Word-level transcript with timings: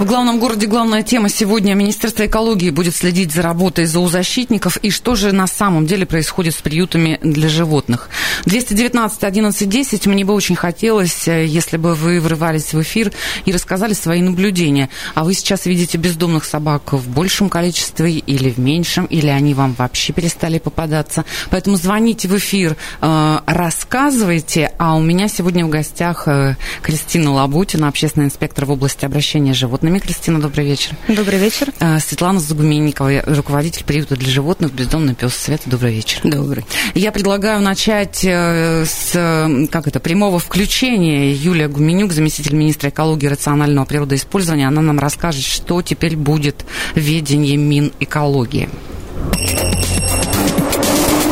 В 0.00 0.06
главном 0.06 0.38
городе 0.40 0.66
главная 0.66 1.02
тема 1.02 1.28
сегодня. 1.28 1.74
Министерство 1.74 2.24
экологии 2.24 2.70
будет 2.70 2.96
следить 2.96 3.32
за 3.32 3.42
работой 3.42 3.84
зоозащитников 3.84 4.78
и 4.78 4.88
что 4.88 5.14
же 5.14 5.30
на 5.32 5.46
самом 5.46 5.84
деле 5.84 6.06
происходит 6.06 6.54
с 6.54 6.62
приютами 6.62 7.18
для 7.22 7.50
животных. 7.50 8.08
219 8.46 9.24
11 9.24 9.68
10. 9.68 10.06
Мне 10.06 10.24
бы 10.24 10.34
очень 10.34 10.56
хотелось, 10.56 11.28
э, 11.28 11.46
если 11.46 11.76
бы 11.76 11.94
вы 11.94 12.20
врывались 12.20 12.72
в 12.72 12.80
эфир 12.80 13.12
и 13.44 13.52
рассказали 13.52 13.92
свои 13.92 14.22
наблюдения. 14.22 14.88
А 15.14 15.24
вы 15.24 15.34
сейчас 15.34 15.66
видите 15.66 15.98
бездомных 15.98 16.44
собак 16.44 16.92
в 16.92 17.08
большем 17.08 17.48
количестве 17.48 18.12
или 18.12 18.50
в 18.50 18.58
меньшем, 18.58 19.04
или 19.06 19.28
они 19.28 19.54
вам 19.54 19.74
вообще 19.76 20.12
перестали 20.12 20.58
попадаться. 20.58 21.24
Поэтому 21.50 21.76
звоните 21.76 22.28
в 22.28 22.36
эфир, 22.36 22.76
э, 23.00 23.38
рассказывайте. 23.46 24.72
А 24.78 24.96
у 24.96 25.00
меня 25.00 25.28
сегодня 25.28 25.66
в 25.66 25.68
гостях 25.68 26.26
э, 26.26 26.56
Кристина 26.82 27.32
Лабутина, 27.32 27.88
общественный 27.88 28.26
инспектор 28.26 28.64
в 28.64 28.70
области 28.70 29.04
обращения 29.04 29.54
с 29.54 29.56
животными. 29.56 29.98
Кристина, 29.98 30.40
добрый 30.40 30.66
вечер. 30.66 30.92
Добрый 31.08 31.38
вечер. 31.38 31.72
Светлана 32.00 32.40
Загуменникова, 32.40 33.22
руководитель 33.26 33.84
приюта 33.84 34.16
для 34.16 34.30
животных 34.30 34.72
«Бездомный 34.72 35.14
пес». 35.14 35.34
Света, 35.34 35.70
добрый 35.70 35.94
вечер. 35.94 36.20
Добрый. 36.24 36.64
Я 36.94 37.12
предлагаю 37.12 37.60
начать 37.60 38.24
с 38.30 39.68
как 39.70 39.86
это, 39.86 40.00
прямого 40.00 40.38
включения. 40.38 41.32
Юлия 41.32 41.68
Гуменюк, 41.68 42.12
заместитель 42.12 42.54
министра 42.54 42.90
экологии 42.90 43.26
и 43.26 43.28
рационального 43.28 43.84
природоиспользования, 43.84 44.68
она 44.68 44.82
нам 44.82 44.98
расскажет, 44.98 45.44
что 45.44 45.82
теперь 45.82 46.16
будет 46.16 46.64
в 46.94 46.98
ведении 46.98 47.56
Минэкологии. 47.56 48.68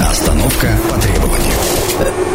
Остановка 0.00 0.78
по 0.91 1.00
требованию. 1.00 2.28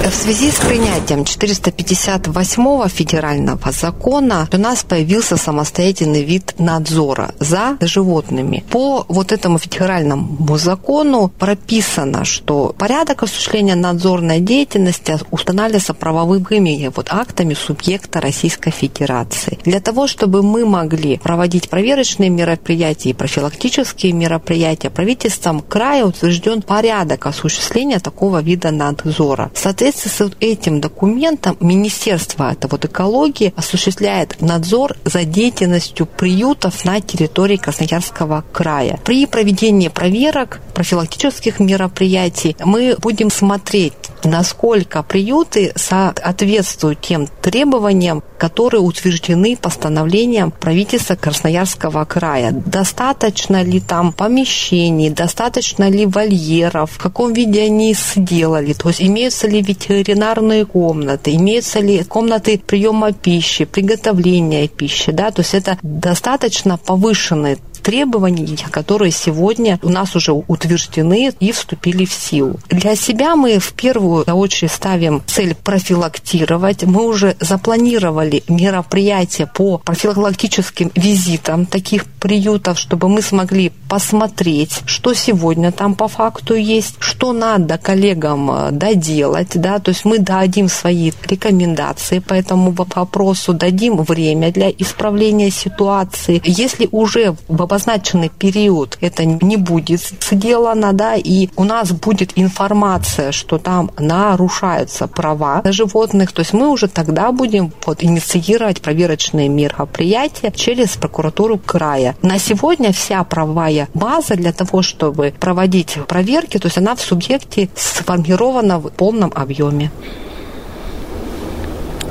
В 0.00 0.14
связи 0.14 0.50
с 0.50 0.56
принятием 0.56 1.24
458 1.24 2.88
федерального 2.88 3.72
закона 3.72 4.48
у 4.50 4.56
нас 4.56 4.84
появился 4.84 5.36
самостоятельный 5.36 6.22
вид 6.22 6.54
надзора 6.58 7.34
за 7.38 7.76
животными. 7.80 8.64
По 8.70 9.04
вот 9.08 9.32
этому 9.32 9.58
федеральному 9.58 10.56
закону 10.56 11.28
прописано, 11.38 12.24
что 12.24 12.74
порядок 12.76 13.22
осуществления 13.22 13.74
надзорной 13.74 14.40
деятельности 14.40 15.18
устанавливается 15.30 15.92
правовыми 15.94 16.90
вот 16.94 17.08
актами 17.10 17.54
субъекта 17.54 18.20
Российской 18.20 18.70
Федерации. 18.70 19.58
Для 19.64 19.80
того, 19.80 20.06
чтобы 20.06 20.42
мы 20.42 20.64
могли 20.64 21.18
проводить 21.18 21.68
проверочные 21.68 22.30
мероприятия 22.30 23.10
и 23.10 23.14
профилактические 23.14 24.12
мероприятия, 24.12 24.90
правительством 24.90 25.60
края 25.60 26.06
утвержден 26.06 26.62
порядок 26.62 27.26
осуществления 27.26 27.98
такого 27.98 28.40
вида 28.40 28.70
надзора. 28.70 29.50
Соответственно, 29.54 29.81
соответствии 29.82 30.10
с 30.10 30.30
этим 30.40 30.80
документом 30.80 31.56
Министерство 31.60 32.52
это 32.52 32.68
вот 32.68 32.84
экологии 32.84 33.52
осуществляет 33.56 34.40
надзор 34.40 34.96
за 35.04 35.24
деятельностью 35.24 36.06
приютов 36.06 36.84
на 36.84 37.00
территории 37.00 37.56
Красноярского 37.56 38.44
края. 38.52 39.00
При 39.04 39.26
проведении 39.26 39.88
проверок, 39.88 40.60
профилактических 40.74 41.58
мероприятий 41.58 42.56
мы 42.64 42.96
будем 42.98 43.30
смотреть, 43.30 43.94
насколько 44.24 45.02
приюты 45.02 45.72
соответствуют 45.74 47.00
тем 47.00 47.26
требованиям, 47.26 48.22
которые 48.38 48.80
утверждены 48.80 49.56
постановлением 49.56 50.50
правительства 50.50 51.16
Красноярского 51.16 52.04
края. 52.04 52.52
Достаточно 52.52 53.62
ли 53.62 53.80
там 53.80 54.12
помещений, 54.12 55.10
достаточно 55.10 55.88
ли 55.88 56.06
вольеров, 56.06 56.92
в 56.92 56.98
каком 56.98 57.32
виде 57.32 57.62
они 57.62 57.94
сделали, 57.94 58.72
то 58.72 58.88
есть 58.88 59.02
имеются 59.02 59.48
ли 59.48 59.60
ветеринарные 59.72 60.64
комнаты, 60.64 61.34
имеются 61.34 61.80
ли 61.80 62.04
комнаты 62.04 62.60
приема 62.64 63.12
пищи, 63.12 63.64
приготовления 63.64 64.68
пищи, 64.68 65.12
да, 65.12 65.30
то 65.30 65.42
есть 65.42 65.54
это 65.54 65.78
достаточно 65.82 66.78
повышенные 66.78 67.58
требований, 67.82 68.56
которые 68.70 69.10
сегодня 69.10 69.78
у 69.82 69.88
нас 69.88 70.14
уже 70.16 70.32
утверждены 70.32 71.32
и 71.40 71.52
вступили 71.52 72.04
в 72.04 72.12
силу. 72.12 72.58
Для 72.68 72.94
себя 72.96 73.36
мы 73.36 73.58
в 73.58 73.72
первую 73.72 74.24
очередь 74.24 74.72
ставим 74.72 75.22
цель 75.26 75.54
профилактировать. 75.54 76.84
Мы 76.84 77.06
уже 77.06 77.36
запланировали 77.40 78.42
мероприятия 78.48 79.46
по 79.46 79.78
профилактическим 79.78 80.90
визитам 80.94 81.66
таких 81.66 82.04
приютов, 82.22 82.78
чтобы 82.78 83.08
мы 83.08 83.20
смогли 83.20 83.72
посмотреть, 83.88 84.82
что 84.86 85.12
сегодня 85.12 85.72
там 85.72 85.96
по 85.96 86.06
факту 86.06 86.54
есть, 86.54 86.94
что 87.00 87.32
надо 87.32 87.78
коллегам 87.78 88.50
э, 88.50 88.70
доделать, 88.70 89.60
да, 89.60 89.80
то 89.80 89.88
есть 89.90 90.04
мы 90.04 90.18
дадим 90.18 90.68
свои 90.68 91.10
рекомендации 91.28 92.20
по 92.20 92.32
этому 92.32 92.70
вопросу, 92.70 93.52
дадим 93.52 93.96
время 94.02 94.52
для 94.52 94.70
исправления 94.70 95.50
ситуации. 95.50 96.40
Если 96.44 96.88
уже 96.92 97.34
в 97.48 97.60
обозначенный 97.60 98.28
период 98.28 98.98
это 99.00 99.24
не 99.24 99.56
будет 99.56 100.00
сделано, 100.00 100.92
да, 100.92 101.16
и 101.16 101.48
у 101.56 101.64
нас 101.64 101.90
будет 101.90 102.32
информация, 102.36 103.32
что 103.32 103.58
там 103.58 103.90
нарушаются 103.98 105.08
права 105.08 105.62
животных, 105.64 106.30
то 106.30 106.42
есть 106.42 106.52
мы 106.52 106.68
уже 106.68 106.86
тогда 106.86 107.32
будем 107.32 107.72
вот, 107.84 108.04
инициировать 108.04 108.80
проверочные 108.80 109.48
мероприятия 109.48 110.52
через 110.54 110.96
прокуратуру 110.96 111.58
края. 111.58 112.11
На 112.20 112.38
сегодня 112.38 112.92
вся 112.92 113.22
правовая 113.24 113.88
база 113.94 114.34
для 114.34 114.52
того, 114.52 114.82
чтобы 114.82 115.32
проводить 115.38 115.98
проверки, 116.06 116.58
то 116.58 116.66
есть 116.66 116.78
она 116.78 116.94
в 116.94 117.00
субъекте 117.00 117.68
сформирована 117.74 118.78
в 118.78 118.90
полном 118.90 119.32
объеме. 119.34 119.90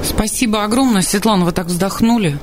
Спасибо 0.03 0.63
огромное, 0.63 1.01
Светлана, 1.01 1.45
вы 1.45 1.51
так 1.51 1.67
вздохнули. 1.67 2.39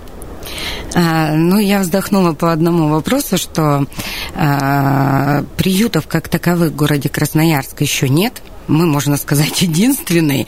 А, 0.95 1.35
ну, 1.35 1.59
я 1.59 1.81
вздохнула 1.81 2.33
по 2.33 2.53
одному 2.53 2.89
вопросу, 2.89 3.37
что 3.37 3.87
а, 4.35 5.45
приютов 5.57 6.07
как 6.07 6.29
таковых 6.29 6.73
в 6.73 6.77
городе 6.77 7.09
Красноярск 7.09 7.81
еще 7.83 8.09
нет 8.09 8.35
мы, 8.69 8.87
можно 8.87 9.17
сказать, 9.17 9.63
единственные. 9.63 10.47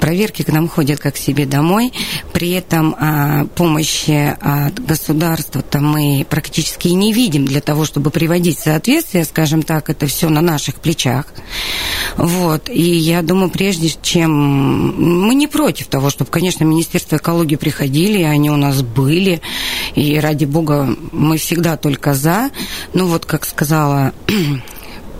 Проверки 0.00 0.42
к 0.42 0.48
нам 0.48 0.68
ходят 0.68 1.00
как 1.00 1.14
к 1.14 1.18
себе 1.18 1.46
домой. 1.46 1.92
При 2.32 2.50
этом 2.50 2.94
а, 2.98 3.46
помощи 3.54 4.36
от 4.40 4.84
государства-то 4.84 5.80
мы 5.80 6.26
практически 6.28 6.88
и 6.88 6.94
не 6.94 7.12
видим 7.12 7.44
для 7.44 7.60
того, 7.60 7.84
чтобы 7.84 8.10
приводить 8.10 8.58
соответствие, 8.58 9.24
скажем 9.24 9.62
так, 9.62 9.90
это 9.90 10.06
все 10.06 10.28
на 10.28 10.40
наших 10.40 10.76
плечах. 10.76 11.26
Вот. 12.16 12.68
И 12.68 12.82
я 12.82 13.22
думаю, 13.22 13.50
прежде 13.50 13.90
чем... 14.02 15.26
Мы 15.26 15.34
не 15.34 15.46
против 15.46 15.86
того, 15.88 16.10
чтобы, 16.10 16.30
конечно, 16.30 16.64
Министерство 16.64 17.16
экологии 17.16 17.56
приходили, 17.56 18.22
они 18.22 18.50
у 18.50 18.56
нас 18.56 18.82
были. 18.82 19.40
И 19.94 20.18
ради 20.18 20.44
бога, 20.44 20.96
мы 21.12 21.38
всегда 21.38 21.76
только 21.76 22.14
за. 22.14 22.50
Ну 22.92 23.06
вот, 23.06 23.26
как 23.26 23.44
сказала 23.44 24.12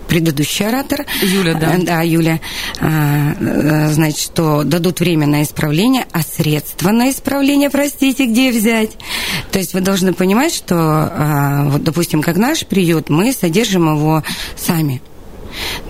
предыдущий 0.07 0.67
оратор. 0.67 1.05
Юля, 1.21 1.53
да. 1.55 1.75
Э, 1.75 1.83
да, 1.83 2.01
Юля. 2.01 2.39
А, 2.79 3.33
э, 3.39 3.91
значит, 3.91 4.19
что 4.19 4.63
дадут 4.63 4.99
время 4.99 5.27
на 5.27 5.43
исправление, 5.43 6.05
а 6.11 6.21
средства 6.21 6.91
на 6.91 7.09
исправление, 7.09 7.69
простите, 7.69 8.25
где 8.25 8.51
взять? 8.51 8.91
То 9.51 9.59
есть 9.59 9.73
вы 9.73 9.81
должны 9.81 10.13
понимать, 10.13 10.53
что, 10.53 10.75
а, 10.77 11.69
вот, 11.69 11.83
допустим, 11.83 12.21
как 12.21 12.37
наш 12.37 12.65
приют, 12.65 13.09
мы 13.09 13.33
содержим 13.33 13.93
его 13.93 14.23
сами 14.55 15.01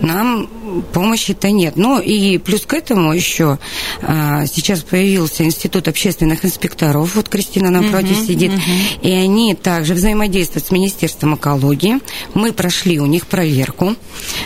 нам 0.00 0.48
помощи-то 0.92 1.50
нет. 1.50 1.76
Ну 1.76 2.00
и 2.00 2.38
плюс 2.38 2.62
к 2.62 2.74
этому 2.74 3.12
еще 3.12 3.58
а, 4.02 4.46
сейчас 4.46 4.80
появился 4.80 5.44
Институт 5.44 5.88
общественных 5.88 6.44
инспекторов, 6.44 7.14
вот 7.14 7.28
Кристина 7.28 7.70
напротив 7.70 8.20
uh-huh, 8.20 8.26
сидит, 8.26 8.52
uh-huh. 8.52 9.00
и 9.02 9.10
они 9.12 9.54
также 9.54 9.94
взаимодействуют 9.94 10.66
с 10.66 10.70
Министерством 10.70 11.36
экологии. 11.36 11.98
Мы 12.34 12.52
прошли 12.52 13.00
у 13.00 13.06
них 13.06 13.26
проверку. 13.26 13.94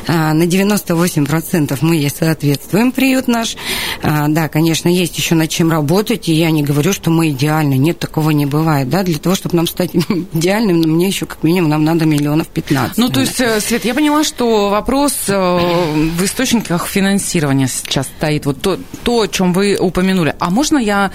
А, 0.09 0.35
на 0.35 0.45
98% 0.45 1.79
мы 1.81 1.97
ей 1.97 2.11
соответствуем, 2.11 2.93
приют 2.93 3.29
наш. 3.29 3.57
А, 4.03 4.29
да, 4.29 4.49
конечно, 4.49 4.89
есть 4.89 5.17
еще 5.17 5.35
над 5.35 5.49
чем 5.49 5.71
работать, 5.71 6.29
и 6.29 6.33
я 6.33 6.51
не 6.51 6.63
говорю, 6.63 6.93
что 6.93 7.11
мы 7.11 7.31
идеальны. 7.31 7.75
Нет, 7.75 7.99
такого 7.99 8.31
не 8.31 8.47
бывает. 8.47 8.89
Да? 8.89 9.03
Для 9.03 9.19
того, 9.19 9.35
чтобы 9.35 9.57
нам 9.57 9.67
стать 9.67 9.91
идеальным, 10.33 10.79
мне 10.79 11.07
еще 11.07 11.27
как 11.27 11.43
минимум 11.43 11.71
нам 11.71 11.85
надо 11.85 12.05
миллионов 12.05 12.49
15. 12.49 12.99
Ну, 12.99 13.09
то 13.09 13.21
есть, 13.21 13.41
э, 13.41 13.61
Свет, 13.61 13.85
я 13.85 13.95
поняла, 13.95 14.25
что 14.25 14.71
вопрос 14.71 15.15
э, 15.29 15.35
в 15.35 16.25
источниках 16.25 16.87
финансирования 16.87 17.69
сейчас 17.69 18.07
стоит 18.07 18.47
вот 18.47 18.61
то, 18.61 18.79
то, 19.05 19.21
о 19.21 19.29
чем 19.29 19.53
вы 19.53 19.77
упомянули. 19.79 20.35
А 20.39 20.51
можно 20.51 20.79
я 20.79 21.13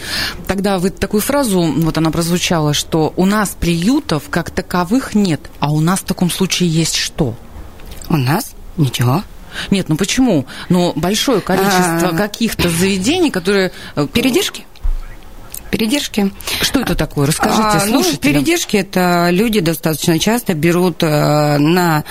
тогда 0.48 0.80
вы 0.80 0.90
такую 0.90 1.22
фразу, 1.22 1.62
вот 1.62 1.98
она 1.98 2.12
прозвучала, 2.12 2.74
что 2.74 3.14
у 3.16 3.26
нас 3.26 3.56
приютов 3.60 4.24
как 4.30 4.52
таковых 4.52 5.16
нет, 5.16 5.42
а 5.60 5.72
у 5.72 5.82
нас 5.82 6.00
в 6.00 6.04
таком 6.04 6.30
случае 6.30 6.70
есть 6.70 6.96
что? 6.96 7.36
У 8.10 8.18
нас 8.18 8.56
ничего. 8.78 9.24
Нет, 9.72 9.90
ну 9.90 9.96
почему? 9.98 10.46
Ну, 10.70 10.94
большое 10.96 11.42
количество 11.42 12.10
А. 12.10 12.16
каких-то 12.16 12.70
заведений, 12.70 13.32
которые... 13.32 13.72
э, 13.96 14.08
Передержки? 14.12 14.66
Передержки. 15.72 16.32
Что 16.62 16.80
это 16.80 16.96
такое? 16.96 17.28
Расскажите 17.28 17.62
А, 17.62 17.86
ну, 17.88 18.02
передержки 18.22 18.78
это 18.78 19.28
люди 19.32 19.60
достаточно 19.60 20.18
часто 20.18 20.54
берут 20.54 21.04
э, 21.04 21.58
на 21.58 22.06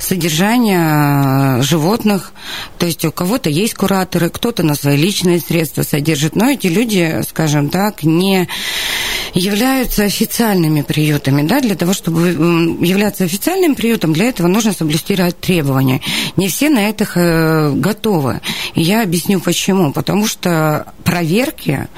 содержание 0.00 1.58
э, 1.58 1.62
животных. 1.62 2.32
То 2.78 2.86
есть 2.86 3.04
у 3.04 3.12
кого-то 3.12 3.50
есть 3.50 3.74
кураторы, 3.74 4.30
кто-то 4.30 4.62
на 4.62 4.74
свои 4.74 4.96
личные 4.96 5.40
средства 5.40 5.82
содержит. 5.82 6.36
Но 6.36 6.50
эти 6.50 6.68
люди, 6.68 7.22
скажем 7.28 7.68
так, 7.68 8.02
не 8.02 8.48
являются 9.34 10.04
официальными 10.04 10.82
приютами. 10.82 11.42
Да? 11.42 11.60
Для 11.60 11.74
того, 11.74 11.92
чтобы 11.92 12.28
являться 12.80 13.24
официальным 13.24 13.74
приютом, 13.74 14.12
для 14.12 14.26
этого 14.26 14.46
нужно 14.46 14.72
соблюсти 14.72 15.14
ряд 15.14 15.38
требований. 15.38 16.02
Не 16.36 16.48
все 16.48 16.68
на 16.68 16.88
это 16.88 17.06
э, 17.14 17.72
готовы. 17.74 18.40
И 18.74 18.82
я 18.82 19.02
объясню 19.02 19.40
почему. 19.40 19.92
Потому 19.92 20.26
что 20.26 20.86
проверки, 21.04 21.88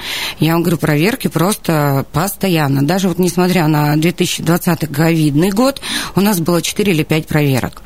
я 0.41 0.53
вам 0.53 0.63
говорю, 0.63 0.79
проверки 0.79 1.29
просто 1.29 2.05
постоянно. 2.13 2.83
Даже 2.83 3.09
вот 3.09 3.19
несмотря 3.19 3.67
на 3.69 3.97
2020 3.97 4.93
ковидный 4.93 5.51
год, 5.51 5.81
у 6.15 6.21
нас 6.21 6.41
было 6.41 6.63
4 6.63 6.93
или 6.93 7.03
5 7.03 7.27
проверок. 7.27 7.83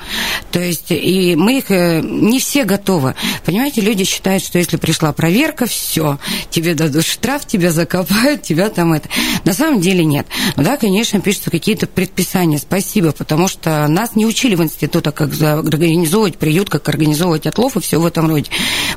То 0.50 0.60
есть, 0.60 0.90
и 0.90 1.34
мы 1.36 1.58
их 1.58 1.70
э, 1.70 2.00
не 2.00 2.40
все 2.40 2.64
готовы. 2.64 3.14
Понимаете, 3.44 3.80
люди 3.80 4.04
считают, 4.04 4.42
что 4.42 4.58
если 4.58 4.76
пришла 4.76 5.12
проверка, 5.12 5.66
все, 5.66 6.18
тебе 6.50 6.74
дадут 6.74 7.04
штраф, 7.04 7.46
тебя 7.46 7.72
закопают, 7.72 8.42
тебя 8.42 8.68
там 8.68 8.92
это. 8.92 9.08
На 9.44 9.52
самом 9.52 9.80
деле 9.80 10.04
нет. 10.04 10.26
Да, 10.56 10.76
конечно, 10.76 11.20
пишутся 11.20 11.50
какие-то 11.50 11.86
предписания. 11.86 12.58
Спасибо, 12.58 13.12
потому 13.12 13.48
что 13.48 13.86
нас 13.88 14.16
не 14.16 14.26
учили 14.26 14.54
в 14.54 14.62
институтах, 14.62 15.14
как 15.14 15.30
организовывать 15.40 16.38
приют, 16.38 16.70
как 16.70 16.88
организовывать 16.88 17.46
отлов 17.46 17.76
и 17.76 17.80
все 17.80 18.00
в 18.00 18.06
этом 18.06 18.28
роде. 18.28 18.50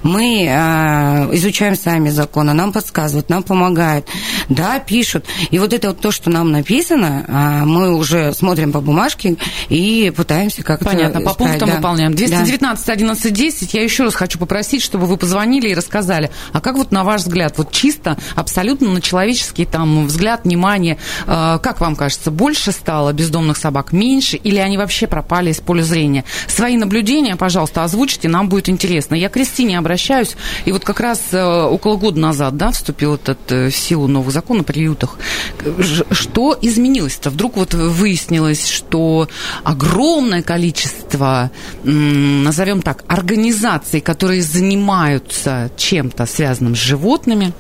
Мы 0.04 0.46
э, 0.48 1.36
изучаем 1.36 1.76
сами 1.76 2.10
законы, 2.10 2.54
нам 2.54 2.72
подсказывают, 2.72 3.30
нам 3.30 3.44
помогают. 3.44 4.08
Да, 4.50 4.80
пишут. 4.80 5.26
И 5.50 5.60
вот 5.60 5.74
это 5.74 5.90
вот 5.90 6.00
то, 6.00 6.12
что 6.12 6.30
нам 6.30 6.52
написано, 6.52 7.26
а, 7.28 7.66
мы 7.66 7.96
уже 7.96 8.34
смотрим 8.34 8.72
по 8.72 8.82
бумажке 8.82 9.38
и 9.70 10.12
пытаемся 10.16 10.64
как-то 10.64 10.86
Понятно, 10.86 11.22
по 11.22 11.34
пунктам 11.34 11.70
да. 11.70 11.76
выполняем. 11.76 12.12
Да. 12.12 12.18
219 12.18 12.90
11 12.90 13.34
10. 13.34 13.74
Я 13.74 13.84
еще 13.84 14.04
раз 14.04 14.16
хочу 14.16 14.40
попросить, 14.40 14.82
чтобы 14.82 15.06
вы 15.06 15.18
позвонили 15.18 15.70
и 15.70 15.74
рассказали, 15.74 16.32
а 16.54 16.62
как 16.62 16.76
вот 16.76 16.92
на 16.92 17.04
ваш 17.04 17.22
взгляд, 17.22 17.58
вот 17.58 17.72
чисто, 17.72 18.18
абсолютно 18.36 18.90
на 18.90 19.02
человеческий 19.02 19.66
там 19.66 20.08
взгляд, 20.08 20.31
внимание, 20.38 20.98
э, 21.28 21.60
как 21.62 21.82
вам 21.82 21.96
кажется, 21.96 22.32
больше 22.32 22.72
стало 22.72 23.14
бездомных 23.14 23.58
собак, 23.58 23.92
меньше, 23.92 24.38
или 24.38 24.58
они 24.58 24.78
вообще 24.78 25.08
пропали 25.08 25.52
из 25.52 25.60
поля 25.60 25.84
зрения? 25.84 26.24
Свои 26.48 26.78
наблюдения, 26.78 27.36
пожалуйста, 27.36 27.84
озвучите, 27.84 28.30
нам 28.30 28.50
будет 28.50 28.70
интересно. 28.70 29.16
Я 29.16 29.30
к 29.30 29.34
Кристине 29.34 29.78
обращаюсь, 29.78 30.36
и 30.66 30.72
вот 30.72 30.84
как 30.84 31.00
раз 31.00 31.22
э, 31.32 31.44
около 31.44 31.98
года 31.98 32.20
назад, 32.20 32.58
да, 32.58 32.72
вступил 32.72 33.16
этот 33.16 33.52
э, 33.52 33.70
в 33.70 33.76
силу 33.76 34.08
новый 34.08 34.32
закон 34.32 34.62
о 34.62 34.64
приютах. 34.64 35.18
Что 36.12 36.58
изменилось-то? 36.62 37.30
Вдруг 37.30 37.58
вот 37.58 37.74
выяснилось, 37.74 38.68
что 38.68 39.28
огромное 39.64 40.42
количество, 40.42 41.52
назовем 41.84 42.82
так, 42.82 43.04
организаций, 43.08 44.02
которые 44.02 44.42
занимаются 44.42 45.72
чем-то 45.78 46.26
связанным 46.26 46.76
с 46.76 46.80
животными, 46.80 47.54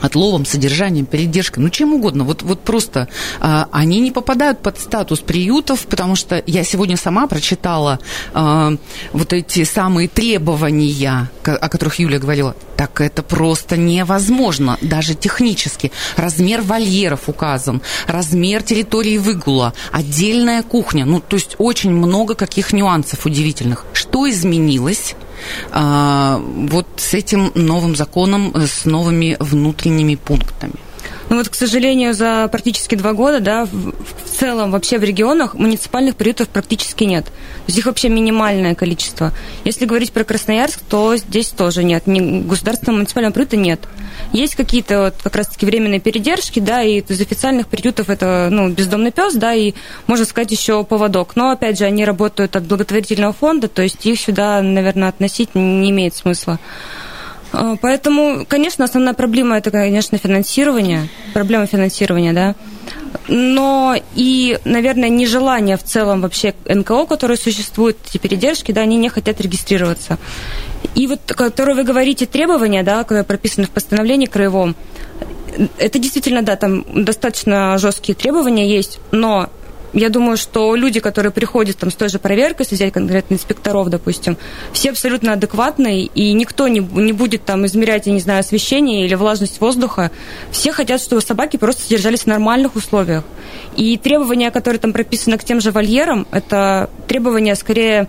отловом, 0.00 0.44
содержанием, 0.44 1.06
передержкой, 1.06 1.62
ну 1.62 1.70
чем 1.70 1.94
угодно. 1.94 2.24
Вот, 2.24 2.42
вот 2.42 2.60
просто 2.60 3.08
а, 3.40 3.68
они 3.72 4.00
не 4.00 4.10
попадают 4.10 4.60
под 4.60 4.78
статус 4.78 5.20
приютов, 5.20 5.86
потому 5.86 6.16
что 6.16 6.42
я 6.46 6.64
сегодня 6.64 6.96
сама 6.96 7.26
прочитала 7.26 7.98
а, 8.32 8.72
вот 9.12 9.32
эти 9.32 9.64
самые 9.64 10.08
требования, 10.08 11.30
о 11.44 11.68
которых 11.68 11.98
Юлия 11.98 12.18
говорила. 12.18 12.54
Так 12.80 13.02
это 13.02 13.22
просто 13.22 13.76
невозможно, 13.76 14.78
даже 14.80 15.14
технически. 15.14 15.92
Размер 16.16 16.62
вольеров 16.62 17.28
указан, 17.28 17.82
размер 18.06 18.62
территории 18.62 19.18
выгула, 19.18 19.74
отдельная 19.92 20.62
кухня. 20.62 21.04
Ну, 21.04 21.20
то 21.20 21.36
есть 21.36 21.56
очень 21.58 21.90
много 21.90 22.34
каких 22.34 22.72
нюансов 22.72 23.26
удивительных. 23.26 23.84
Что 23.92 24.30
изменилось? 24.30 25.14
а, 25.72 26.40
вот 26.42 26.86
с 26.96 27.12
этим 27.12 27.52
новым 27.54 27.96
законом, 27.96 28.52
э, 28.54 28.66
с 28.66 28.86
новыми 28.86 29.36
внутренними 29.40 30.14
пунктами. 30.14 30.74
Ну 31.30 31.36
вот, 31.36 31.48
к 31.48 31.54
сожалению, 31.54 32.12
за 32.12 32.48
практически 32.50 32.96
два 32.96 33.12
года, 33.12 33.38
да, 33.38 33.64
в, 33.64 33.92
в 33.92 34.38
целом 34.38 34.72
вообще 34.72 34.98
в 34.98 35.04
регионах 35.04 35.54
муниципальных 35.54 36.16
приютов 36.16 36.48
практически 36.48 37.04
нет. 37.04 37.26
То 37.26 37.32
есть 37.68 37.78
их 37.78 37.86
вообще 37.86 38.08
минимальное 38.08 38.74
количество. 38.74 39.32
Если 39.64 39.84
говорить 39.84 40.10
про 40.10 40.24
Красноярск, 40.24 40.80
то 40.88 41.16
здесь 41.16 41.50
тоже 41.50 41.84
нет. 41.84 42.08
Ни 42.08 42.42
государственного 42.42 42.96
муниципального 42.96 43.32
приюта 43.32 43.56
нет. 43.56 43.80
Есть 44.32 44.56
какие-то 44.56 45.02
вот 45.02 45.14
как 45.22 45.36
раз-таки 45.36 45.66
временные 45.66 46.00
передержки, 46.00 46.58
да, 46.58 46.82
и 46.82 46.98
из 47.00 47.20
официальных 47.20 47.68
приютов 47.68 48.10
это, 48.10 48.48
ну, 48.50 48.68
бездомный 48.68 49.12
пес, 49.12 49.34
да, 49.34 49.54
и, 49.54 49.74
можно 50.08 50.24
сказать, 50.24 50.50
еще 50.50 50.82
поводок. 50.82 51.36
Но, 51.36 51.50
опять 51.50 51.78
же, 51.78 51.84
они 51.84 52.04
работают 52.04 52.56
от 52.56 52.64
благотворительного 52.64 53.32
фонда, 53.32 53.68
то 53.68 53.82
есть 53.82 54.04
их 54.04 54.20
сюда, 54.20 54.60
наверное, 54.62 55.08
относить 55.08 55.54
не 55.54 55.90
имеет 55.90 56.16
смысла. 56.16 56.58
А, 57.52 57.76
Поэтому, 57.80 58.44
конечно, 58.48 58.84
основная 58.84 59.14
проблема 59.14 59.58
это, 59.58 59.70
конечно, 59.70 60.18
финансирование, 60.18 61.08
проблема 61.34 61.66
финансирования, 61.66 62.32
да. 62.32 62.54
Но 63.28 63.96
и, 64.14 64.58
наверное, 64.64 65.08
нежелание 65.08 65.76
в 65.76 65.82
целом 65.82 66.20
вообще 66.20 66.54
НКО, 66.64 67.06
которые 67.06 67.36
существуют, 67.36 67.98
эти 68.08 68.18
передержки, 68.18 68.72
да, 68.72 68.82
они 68.82 68.96
не 68.96 69.08
хотят 69.08 69.40
регистрироваться. 69.40 70.18
И 70.94 71.06
вот, 71.06 71.20
которые 71.26 71.76
вы 71.76 71.84
говорите, 71.84 72.26
требования, 72.26 72.82
да, 72.82 73.02
которые 73.02 73.24
прописаны 73.24 73.66
в 73.66 73.70
постановлении 73.70 74.26
краевом, 74.26 74.74
это 75.78 75.98
действительно, 75.98 76.42
да, 76.42 76.56
там 76.56 76.84
достаточно 77.04 77.76
жесткие 77.78 78.14
требования 78.14 78.68
есть, 78.68 79.00
но 79.10 79.50
я 79.92 80.08
думаю, 80.08 80.36
что 80.36 80.74
люди, 80.74 81.00
которые 81.00 81.32
приходят 81.32 81.76
там 81.76 81.90
с 81.90 81.94
той 81.94 82.08
же 82.08 82.18
проверкой, 82.18 82.64
если 82.64 82.76
взять 82.76 82.92
конкретно 82.92 83.34
инспекторов, 83.34 83.88
допустим, 83.88 84.36
все 84.72 84.90
абсолютно 84.90 85.32
адекватные, 85.32 86.04
и 86.04 86.32
никто 86.32 86.68
не, 86.68 86.80
не 86.80 87.12
будет 87.12 87.44
там 87.44 87.66
измерять, 87.66 88.06
я 88.06 88.12
не 88.12 88.20
знаю, 88.20 88.40
освещение 88.40 89.04
или 89.04 89.14
влажность 89.14 89.60
воздуха. 89.60 90.10
Все 90.50 90.72
хотят, 90.72 91.00
чтобы 91.00 91.22
собаки 91.22 91.56
просто 91.56 91.82
содержались 91.82 92.20
в 92.20 92.26
нормальных 92.26 92.76
условиях. 92.76 93.24
И 93.76 93.96
требования, 93.96 94.50
которые 94.50 94.80
там 94.80 94.92
прописаны 94.92 95.38
к 95.38 95.44
тем 95.44 95.60
же 95.60 95.70
вольерам, 95.70 96.26
это 96.30 96.90
требования 97.06 97.54
скорее 97.54 98.08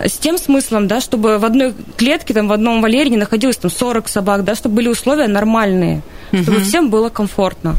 с 0.00 0.12
тем 0.12 0.38
смыслом, 0.38 0.86
да, 0.86 1.00
чтобы 1.00 1.38
в 1.38 1.44
одной 1.44 1.74
клетке, 1.96 2.34
там, 2.34 2.48
в 2.48 2.52
одном 2.52 2.80
вольере 2.80 3.10
не 3.10 3.16
находилось 3.16 3.56
там 3.56 3.70
40 3.70 4.08
собак, 4.08 4.44
да, 4.44 4.54
чтобы 4.54 4.76
были 4.76 4.88
условия 4.88 5.26
нормальные, 5.26 6.02
чтобы 6.32 6.60
всем 6.60 6.90
было 6.90 7.08
комфортно. 7.08 7.74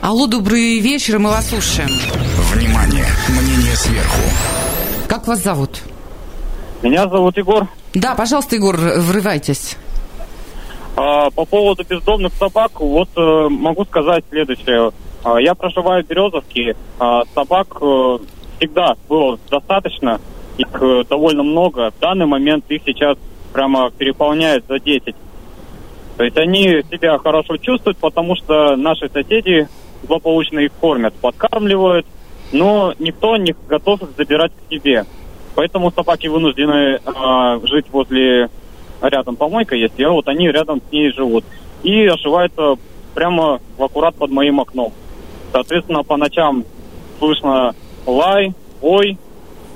Алло, 0.00 0.26
добрый 0.26 0.78
вечер, 0.78 1.18
мы 1.18 1.30
вас 1.30 1.48
слушаем. 1.48 1.88
Внимание! 2.52 2.83
Мнение 3.28 3.74
сверху. 3.76 4.20
Как 5.08 5.26
вас 5.26 5.42
зовут? 5.42 5.82
Меня 6.82 7.08
зовут 7.08 7.36
Егор. 7.36 7.66
Да, 7.94 8.14
пожалуйста, 8.14 8.56
Егор, 8.56 8.76
врывайтесь. 8.76 9.76
А, 10.96 11.30
По 11.30 11.44
поводу 11.44 11.84
бездомных 11.88 12.32
собак, 12.34 12.80
вот 12.80 13.08
э, 13.16 13.48
могу 13.48 13.84
сказать 13.84 14.24
следующее. 14.30 14.92
А, 15.22 15.38
Я 15.40 15.54
проживаю 15.54 16.04
в 16.04 16.06
Березовке. 16.06 16.76
а, 16.98 17.22
Собак 17.34 17.68
э, 17.80 18.18
всегда 18.58 18.94
было 19.08 19.38
достаточно. 19.50 20.20
Их 20.58 20.68
э, 20.80 21.04
довольно 21.08 21.42
много. 21.42 21.90
В 21.90 22.00
данный 22.00 22.26
момент 22.26 22.64
их 22.68 22.82
сейчас 22.84 23.16
прямо 23.52 23.90
переполняют 23.90 24.64
за 24.68 24.78
10. 24.78 25.14
То 26.16 26.24
есть 26.24 26.36
они 26.36 26.82
себя 26.90 27.18
хорошо 27.18 27.56
чувствуют, 27.56 27.96
потому 27.98 28.36
что 28.36 28.76
наши 28.76 29.08
соседи 29.08 29.68
злополучно 30.06 30.60
их 30.60 30.72
кормят, 30.80 31.14
подкармливают, 31.14 32.06
но 32.54 32.94
никто 33.00 33.36
не 33.36 33.54
готов 33.68 34.02
их 34.02 34.10
забирать 34.16 34.52
к 34.52 34.72
себе. 34.72 35.04
Поэтому 35.56 35.90
собаки 35.90 36.28
вынуждены 36.28 37.00
а, 37.04 37.58
жить 37.64 37.86
возле 37.90 38.48
рядом 39.02 39.36
помойка 39.36 39.74
есть, 39.74 39.94
и 39.96 40.04
вот 40.04 40.28
они 40.28 40.48
рядом 40.48 40.80
с 40.80 40.92
ней 40.92 41.12
живут. 41.12 41.44
И 41.82 42.06
ошиваются 42.06 42.76
прямо 43.14 43.60
в 43.76 43.82
аккурат 43.82 44.14
под 44.14 44.30
моим 44.30 44.60
окном. 44.60 44.92
Соответственно, 45.52 46.04
по 46.04 46.16
ночам 46.16 46.64
слышно 47.18 47.74
лай, 48.06 48.54
ой 48.80 49.18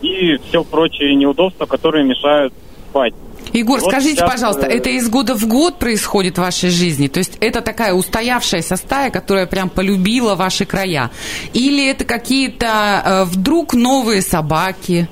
и 0.00 0.36
все 0.48 0.62
прочие 0.62 1.16
неудобства, 1.16 1.66
которые 1.66 2.04
мешают 2.04 2.54
спать. 2.88 3.14
Егор, 3.52 3.80
Вот 3.80 3.90
скажите, 3.90 4.16
сейчас, 4.16 4.30
пожалуйста, 4.30 4.66
э, 4.66 4.76
это 4.76 4.90
из 4.90 5.08
года 5.08 5.34
в 5.34 5.46
год 5.46 5.78
происходит 5.78 6.38
в 6.38 6.40
вашей 6.40 6.70
жизни? 6.70 7.08
То 7.08 7.18
есть 7.18 7.36
это 7.40 7.60
такая 7.60 7.94
устоявшаяся 7.94 8.76
стая, 8.76 9.10
которая 9.10 9.46
прям 9.46 9.68
полюбила 9.68 10.34
ваши 10.34 10.64
края? 10.64 11.10
Или 11.52 11.88
это 11.88 12.04
какие-то 12.04 13.02
э, 13.04 13.24
вдруг 13.24 13.74
новые 13.74 14.22
собаки 14.22 15.08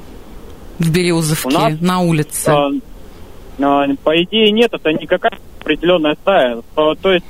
в 0.78 0.90
Березовке 0.90 1.48
нас, 1.48 1.80
на 1.80 2.00
улице? 2.00 2.48
А, 2.48 2.70
а, 3.60 3.86
по 4.02 4.22
идее 4.22 4.50
нет, 4.50 4.72
это 4.72 4.92
не 4.92 5.06
какая-то 5.06 5.38
определенная 5.60 6.14
стая. 6.22 6.62
То 6.74 6.94
то 6.94 7.12
есть 7.12 7.26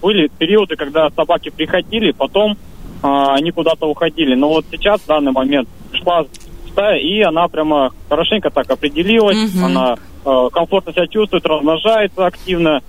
были 0.00 0.28
периоды, 0.38 0.76
когда 0.76 1.08
собаки 1.10 1.50
приходили, 1.50 2.12
потом 2.12 2.56
а, 3.02 3.34
они 3.34 3.50
куда-то 3.50 3.86
уходили. 3.86 4.34
Но 4.34 4.48
вот 4.48 4.66
сейчас, 4.70 5.00
в 5.00 5.06
данный 5.06 5.32
момент, 5.32 5.68
шла 5.92 6.24
стая, 6.70 6.98
и 6.98 7.20
она 7.20 7.48
прямо 7.48 7.90
хорошенько 8.08 8.50
так 8.50 8.70
определилась, 8.70 9.54
Мгм. 9.54 9.64
она 9.64 9.96
комфортно 10.24 10.92
себя 10.92 11.06
чувствует, 11.06 11.46
размножается 11.46 12.26
активно. 12.26 12.82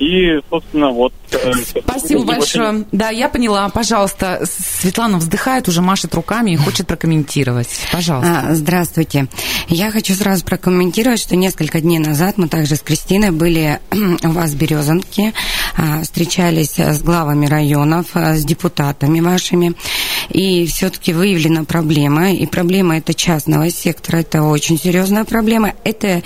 И, 0.00 0.40
собственно, 0.48 0.90
вот... 0.90 1.12
э, 1.30 1.52
Спасибо 1.82 2.24
большое. 2.24 2.86
Да, 2.90 3.10
я 3.10 3.28
поняла. 3.28 3.68
Пожалуйста, 3.68 4.42
Светлана 4.46 5.18
вздыхает, 5.18 5.68
уже 5.68 5.82
машет 5.82 6.14
руками 6.14 6.52
и 6.52 6.56
хочет 6.56 6.86
прокомментировать. 6.86 7.68
Пожалуйста. 7.92 8.46
А, 8.48 8.54
здравствуйте. 8.54 9.28
Я 9.68 9.90
хочу 9.90 10.14
сразу 10.14 10.42
прокомментировать, 10.42 11.20
что 11.20 11.36
несколько 11.36 11.82
дней 11.82 11.98
назад 11.98 12.38
мы 12.38 12.48
также 12.48 12.76
с 12.76 12.80
Кристиной 12.80 13.30
были 13.30 13.78
у 14.24 14.28
вас 14.30 14.52
в 14.52 14.56
Березанке, 14.56 15.34
а, 15.76 16.02
встречались 16.02 16.78
с 16.78 17.02
главами 17.02 17.44
районов, 17.44 18.06
а, 18.14 18.36
с 18.36 18.44
депутатами 18.44 19.20
вашими, 19.20 19.74
и 20.30 20.66
все-таки 20.66 21.12
выявлена 21.12 21.64
проблема, 21.64 22.32
и 22.32 22.46
проблема 22.46 22.96
это 22.96 23.12
частного 23.12 23.68
сектора, 23.68 24.18
это 24.18 24.44
очень 24.44 24.78
серьезная 24.78 25.24
проблема, 25.24 25.74
это 25.84 26.22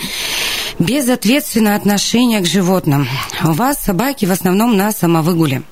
безответственное 0.78 1.76
отношение 1.76 2.40
к 2.40 2.46
животным. 2.46 3.06
У 3.42 3.52
вас 3.52 3.78
собаки 3.78 4.24
в 4.26 4.32
основном 4.32 4.76
на 4.76 4.92
самовыгуле. 4.92 5.62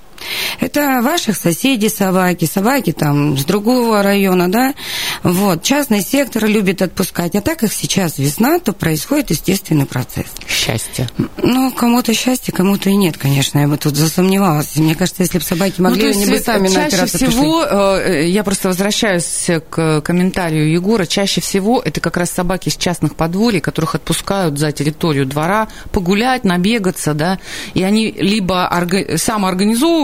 Это 0.61 1.01
ваших 1.03 1.37
соседей 1.37 1.89
собаки, 1.89 2.45
собаки 2.45 2.93
там 2.93 3.37
с 3.37 3.45
другого 3.45 4.03
района, 4.03 4.51
да. 4.51 4.75
Вот, 5.23 5.63
частный 5.63 6.03
сектор 6.03 6.45
любит 6.47 6.83
отпускать. 6.83 7.35
А 7.35 7.41
так 7.41 7.59
как 7.59 7.73
сейчас 7.73 8.19
весна, 8.19 8.59
то 8.59 8.73
происходит 8.73 9.31
естественный 9.31 9.87
процесс. 9.87 10.27
Счастье. 10.49 11.09
Ну, 11.39 11.73
кому-то 11.73 12.15
счастье, 12.15 12.53
кому-то 12.53 12.91
и 12.91 12.97
нет, 12.97 13.17
конечно. 13.17 13.59
Я 13.59 13.69
бы 13.69 13.77
тут 13.77 13.97
засомневалась. 13.97 14.77
Мне 14.77 14.95
кажется, 14.95 15.23
если 15.23 15.39
бы 15.39 15.45
собаки 15.45 15.75
Ну, 15.79 15.85
могли, 15.85 16.01
то 16.03 16.07
есть, 16.09 16.23
они 16.23 16.31
бы 16.31 16.39
сами 16.39 16.69
на 16.69 16.75
чаще 16.75 16.87
операцию 16.97 17.31
всего, 17.31 17.65
э, 17.65 18.29
я 18.29 18.45
просто 18.45 18.69
возвращаюсь 18.69 19.51
к 19.71 20.01
комментарию 20.03 20.71
Егора, 20.71 21.07
чаще 21.07 21.41
всего 21.41 21.81
это 21.85 22.01
как 22.01 22.17
раз 22.17 22.31
собаки 22.31 22.69
с 22.69 22.77
частных 22.77 23.17
подворий, 23.17 23.61
которых 23.61 23.95
отпускают 23.95 24.59
за 24.59 24.73
территорию 24.73 25.27
двора 25.27 25.69
погулять, 25.93 26.45
набегаться, 26.45 27.15
да, 27.15 27.39
и 27.75 27.83
они 27.83 28.11
либо 28.13 28.69
орга- 28.73 29.17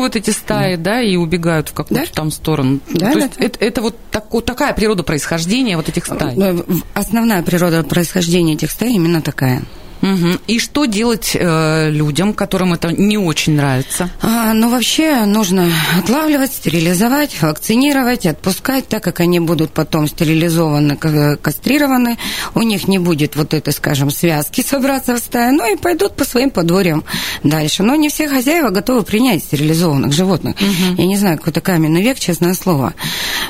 самоорганизовывают 0.08 0.16
эти 0.16 0.30
стаи, 0.30 0.76
да, 0.76 1.00
и 1.00 1.16
убегают 1.16 1.68
в 1.68 1.72
какую-то 1.74 2.04
Да. 2.06 2.12
там 2.12 2.30
сторону. 2.30 2.80
Да, 2.90 3.12
то 3.12 3.18
да. 3.18 3.24
есть 3.24 3.34
это, 3.38 3.64
это 3.64 3.82
вот 3.82 3.96
тако- 4.10 4.40
такая 4.40 4.72
природа 4.74 5.02
происхождения 5.02 5.76
вот 5.76 5.88
этих 5.88 6.06
стай. 6.06 6.34
Э, 6.36 6.62
Основная 6.94 7.42
природа 7.42 7.82
происхождения 7.82 8.54
этих 8.54 8.70
стай 8.70 8.92
именно 8.92 9.20
такая. 9.22 9.62
Мгм. 10.00 10.40
И 10.46 10.58
что 10.58 10.84
делать 10.84 11.32
э, 11.34 11.90
людям, 11.90 12.32
которым 12.32 12.74
это 12.74 12.92
не 12.92 13.18
очень 13.18 13.56
нравится? 13.56 14.10
А, 14.22 14.52
ну, 14.54 14.70
вообще 14.70 15.24
нужно 15.24 15.70
отлавливать, 15.98 16.52
стерилизовать, 16.52 17.40
вакцинировать, 17.42 18.26
отпускать, 18.26 18.88
так 18.88 19.02
как 19.02 19.20
они 19.20 19.40
будут 19.40 19.72
потом 19.72 20.06
стерилизованы, 20.06 20.96
кастрированы, 20.96 22.18
у 22.54 22.62
них 22.62 22.88
не 22.88 22.98
будет 22.98 23.36
вот 23.36 23.54
этой, 23.54 23.72
скажем, 23.72 24.10
связки 24.10 24.60
собраться 24.66 25.14
в 25.14 25.18
стаю, 25.18 25.54
ну 25.54 25.72
и 25.72 25.76
пойдут 25.76 26.14
по 26.14 26.24
своим 26.24 26.50
подворьям 26.50 27.04
дальше. 27.42 27.82
Но 27.82 27.96
не 27.96 28.08
все 28.08 28.28
хозяева 28.28 28.70
готовы 28.70 29.02
принять 29.02 29.42
стерилизованных 29.42 30.12
животных. 30.12 30.56
Я 30.96 31.06
не 31.06 31.16
знаю, 31.16 31.38
какой-то 31.38 31.60
каменный 31.60 32.02
век, 32.02 32.18
честное 32.18 32.54
слово. 32.54 32.94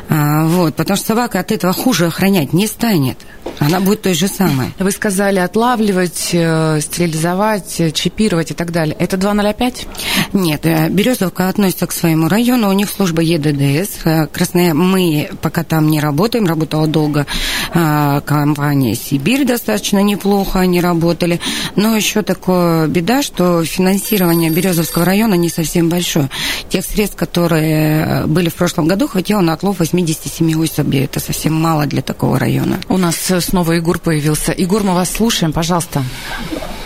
А, 0.08 0.46
вот, 0.46 0.76
потому 0.76 0.96
что 0.96 1.06
собака 1.06 1.40
от 1.40 1.52
этого 1.52 1.72
хуже 1.72 2.06
охранять 2.06 2.52
не 2.52 2.66
станет. 2.66 3.18
Она 3.58 3.80
будет 3.80 4.02
той 4.02 4.14
же 4.14 4.28
самой. 4.28 4.72
Вы 4.78 4.90
сказали 4.90 5.38
отлавливать, 5.38 6.30
стерилизовать, 6.80 7.80
э, 7.80 7.90
чипировать 7.90 8.50
и 8.50 8.54
так 8.54 8.72
далее. 8.72 8.96
Это 8.98 9.16
205? 9.16 9.86
Нет, 10.32 10.66
э, 10.66 10.88
Березовка 10.88 11.48
относится 11.48 11.86
к 11.86 11.92
своему 11.92 12.28
району, 12.28 12.68
у 12.68 12.72
них 12.72 12.88
служба 12.90 13.22
ЕДДС. 13.22 13.90
Э, 14.04 14.26
Красная, 14.26 14.74
мы 14.74 15.30
пока 15.40 15.64
там 15.64 15.88
не 15.88 16.00
работаем, 16.00 16.46
работала 16.46 16.86
долго 16.86 17.26
э, 17.74 18.20
компания 18.24 18.94
«Сибирь», 18.94 19.44
достаточно 19.44 20.02
неплохо 20.02 20.60
они 20.60 20.80
работали. 20.80 21.40
Но 21.76 21.96
еще 21.96 22.22
такая 22.22 22.86
беда, 22.86 23.22
что 23.22 23.64
финансирование 23.64 24.50
Березовского 24.50 25.04
района 25.04 25.34
не 25.34 25.48
совсем 25.48 25.88
большое. 25.88 26.28
Тех 26.68 26.84
средств, 26.84 27.16
которые 27.16 28.04
э, 28.04 28.26
были 28.26 28.48
в 28.48 28.54
прошлом 28.54 28.86
году, 28.88 29.08
хватило 29.08 29.40
на 29.40 29.52
отлов 29.54 29.78
87 29.78 30.62
особей. 30.62 31.04
Это 31.04 31.20
совсем 31.20 31.54
мало 31.54 31.86
для 31.86 32.02
такого 32.02 32.38
района. 32.38 32.78
У 32.88 32.96
нас 32.96 33.30
э, 33.30 33.40
снова 33.40 33.72
Егор 33.72 33.98
появился. 33.98 34.52
Егор, 34.56 34.82
мы 34.82 34.94
вас 34.94 35.10
слушаем, 35.10 35.52
пожалуйста. 35.52 36.02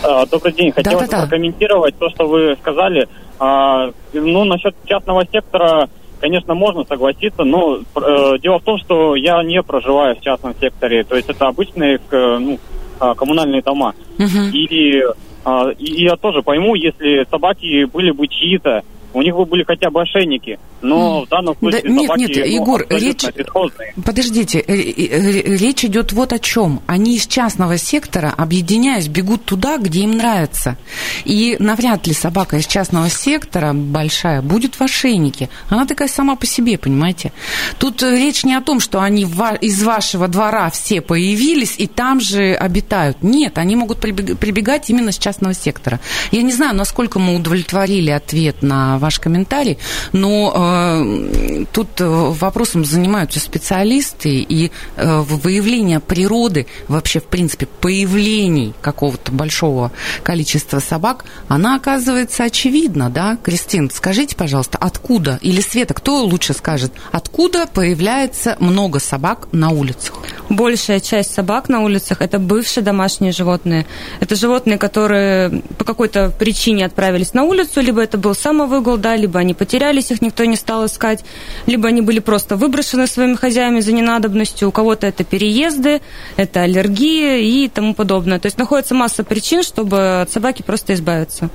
А, 0.03 0.25
Добрый 0.25 0.53
день. 0.53 0.71
Хотелось 0.71 1.05
бы 1.05 1.11
Да-да-да. 1.11 1.27
прокомментировать 1.27 1.97
то, 1.97 2.09
что 2.09 2.27
вы 2.27 2.55
сказали. 2.59 3.07
А, 3.39 3.91
Ну, 4.13 4.43
насчет 4.43 4.75
частного 4.85 5.25
сектора, 5.31 5.89
конечно, 6.19 6.53
можно 6.53 6.83
согласиться, 6.85 7.43
но 7.43 7.79
э, 7.95 8.37
дело 8.39 8.59
в 8.59 8.63
том, 8.63 8.77
что 8.77 9.15
я 9.15 9.41
не 9.43 9.61
проживаю 9.63 10.15
в 10.15 10.21
частном 10.21 10.55
секторе. 10.59 11.03
То 11.03 11.15
есть 11.15 11.29
это 11.29 11.47
обычные 11.47 11.99
ну, 12.11 12.59
а, 12.99 13.15
коммунальные 13.15 13.61
дома. 13.61 13.93
Мгм. 14.17 14.49
И, 14.53 14.65
и 14.65 16.03
я 16.03 16.15
тоже 16.15 16.41
пойму, 16.41 16.75
если 16.75 17.25
собаки 17.29 17.85
были 17.85 18.11
бы 18.11 18.27
чьи-то, 18.27 18.83
у 19.13 19.21
них 19.21 19.35
бы 19.35 19.45
были 19.45 19.63
хотя 19.63 19.89
бы 19.89 20.01
ошейники. 20.01 20.59
Но 20.81 21.21
в 21.21 21.29
данном 21.29 21.55
Да 21.61 21.71
случае 21.71 21.91
нет, 21.91 22.01
собаки 22.03 22.19
нет, 22.19 22.31
ну, 22.37 22.45
Егор, 22.45 22.85
речь- 22.89 23.23
бесхозные. 23.35 23.93
Подождите, 24.05 24.59
э, 24.59 24.73
э, 24.75 24.91
э, 25.07 25.55
речь 25.57 25.85
идет 25.85 26.11
вот 26.11 26.33
о 26.33 26.39
чем. 26.39 26.81
Они 26.87 27.15
из 27.15 27.25
частного 27.27 27.77
сектора, 27.77 28.33
объединяясь, 28.35 29.07
бегут 29.07 29.45
туда, 29.45 29.77
где 29.77 30.01
им 30.01 30.17
нравится. 30.17 30.77
И 31.23 31.55
навряд 31.59 32.05
ли 32.07 32.13
собака 32.13 32.57
из 32.57 32.67
частного 32.67 33.09
сектора 33.09 33.73
большая 33.73 34.41
будет 34.41 34.75
в 34.75 34.81
ошейнике. 34.81 35.49
Она 35.69 35.85
такая 35.85 36.07
сама 36.07 36.35
по 36.35 36.45
себе, 36.45 36.77
понимаете? 36.77 37.31
Тут 37.79 38.03
речь 38.03 38.43
не 38.43 38.55
о 38.55 38.61
том, 38.61 38.79
что 38.79 39.01
они 39.01 39.23
из 39.61 39.83
вашего 39.83 40.27
двора 40.27 40.69
все 40.69 41.01
появились 41.01 41.75
и 41.77 41.87
там 41.87 42.19
же 42.19 42.53
обитают. 42.53 43.23
Нет, 43.23 43.57
они 43.57 43.75
могут 43.75 43.99
прибег- 43.99 44.35
прибегать 44.35 44.89
именно 44.89 45.11
с 45.11 45.17
частного 45.17 45.53
сектора. 45.53 45.99
Я 46.31 46.41
не 46.41 46.51
знаю, 46.51 46.75
насколько 46.75 47.19
мы 47.19 47.35
удовлетворили 47.35 48.09
ответ 48.11 48.61
на 48.61 48.97
ваш 49.03 49.19
комментарий, 49.19 49.77
но 50.13 50.53
э, 50.55 51.65
тут 51.71 51.99
э, 51.99 52.05
вопросом 52.07 52.85
занимаются 52.85 53.39
специалисты, 53.39 54.29
и 54.29 54.71
э, 54.95 55.19
выявление 55.19 55.99
природы, 55.99 56.65
вообще, 56.87 57.19
в 57.19 57.25
принципе, 57.25 57.65
появлений 57.65 58.73
какого-то 58.81 59.31
большого 59.31 59.91
количества 60.23 60.79
собак, 60.79 61.25
она 61.49 61.75
оказывается 61.75 62.45
очевидна, 62.45 63.09
да? 63.09 63.37
Кристин, 63.43 63.91
скажите, 63.91 64.35
пожалуйста, 64.35 64.77
откуда, 64.79 65.37
или 65.41 65.61
Света, 65.61 65.93
кто 65.93 66.23
лучше 66.23 66.53
скажет, 66.53 66.93
откуда 67.11 67.67
появляется 67.67 68.55
много 68.59 68.99
собак 68.99 69.49
на 69.51 69.69
улицах? 69.71 70.15
Большая 70.49 70.99
часть 70.99 71.33
собак 71.33 71.69
на 71.69 71.81
улицах 71.81 72.21
это 72.21 72.39
бывшие 72.39 72.83
домашние 72.83 73.31
животные. 73.33 73.85
Это 74.21 74.35
животные, 74.35 74.77
которые 74.77 75.61
по 75.77 75.83
какой-то 75.83 76.31
причине 76.39 76.85
отправились 76.85 77.33
на 77.33 77.43
улицу, 77.43 77.81
либо 77.81 78.01
это 78.01 78.17
был 78.17 78.35
самовыгул, 78.35 78.92
да, 78.97 79.15
либо 79.15 79.39
они 79.39 79.53
потерялись, 79.53 80.11
их 80.11 80.21
никто 80.21 80.45
не 80.45 80.55
стал 80.55 80.85
искать, 80.85 81.23
либо 81.65 81.87
они 81.87 82.01
были 82.01 82.19
просто 82.19 82.55
выброшены 82.55 83.07
своими 83.07 83.35
хозяевами 83.35 83.79
за 83.79 83.91
ненадобностью. 83.91 84.69
У 84.69 84.71
кого-то 84.71 85.07
это 85.07 85.23
переезды, 85.23 86.01
это 86.37 86.61
аллергии 86.61 87.63
и 87.63 87.69
тому 87.69 87.93
подобное. 87.93 88.39
То 88.39 88.47
есть 88.47 88.57
находится 88.57 88.95
масса 88.95 89.23
причин, 89.23 89.63
чтобы 89.63 90.21
от 90.21 90.31
собаки 90.31 90.63
просто 90.63 90.93
избавиться. 90.93 91.49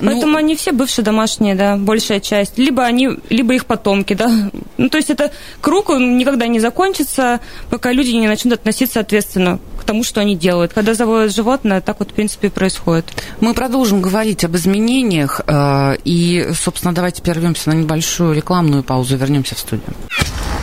Ну, 0.00 0.10
Поэтому 0.10 0.36
они 0.36 0.56
все 0.56 0.72
бывшие 0.72 1.04
домашние, 1.04 1.54
да, 1.54 1.76
большая 1.76 2.20
часть. 2.20 2.58
Либо 2.58 2.84
они, 2.84 3.10
либо 3.30 3.54
их 3.54 3.66
потомки, 3.66 4.14
да. 4.14 4.50
Ну, 4.76 4.88
то 4.88 4.96
есть 4.96 5.10
это 5.10 5.30
круг, 5.60 5.90
он 5.90 6.18
никогда 6.18 6.46
не 6.46 6.60
закончится, 6.60 7.40
пока 7.70 7.92
люди 7.92 8.10
не 8.10 8.28
начнут 8.28 8.54
относиться 8.54 9.00
ответственно 9.00 9.58
тому, 9.88 10.04
что 10.04 10.20
они 10.20 10.36
делают. 10.36 10.74
Когда 10.74 10.92
заводят 10.92 11.34
животное, 11.34 11.80
так 11.80 11.96
вот, 11.98 12.10
в 12.10 12.14
принципе, 12.14 12.48
и 12.48 12.50
происходит. 12.50 13.06
Мы 13.40 13.54
продолжим 13.54 14.02
говорить 14.02 14.44
об 14.44 14.54
изменениях. 14.54 15.40
э, 15.46 15.96
И, 16.04 16.46
собственно, 16.54 16.94
давайте 16.94 17.22
прервемся 17.22 17.70
на 17.70 17.74
небольшую 17.74 18.34
рекламную 18.34 18.82
паузу 18.82 19.14
и 19.14 19.18
вернемся 19.18 19.54
в 19.54 19.58
студию. 19.58 19.94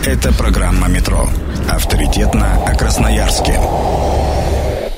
Это 0.05 0.31
программа 0.33 0.87
«Метро». 0.87 1.27
Авторитетно 1.67 2.63
о 2.67 2.75
Красноярске. 2.75 3.59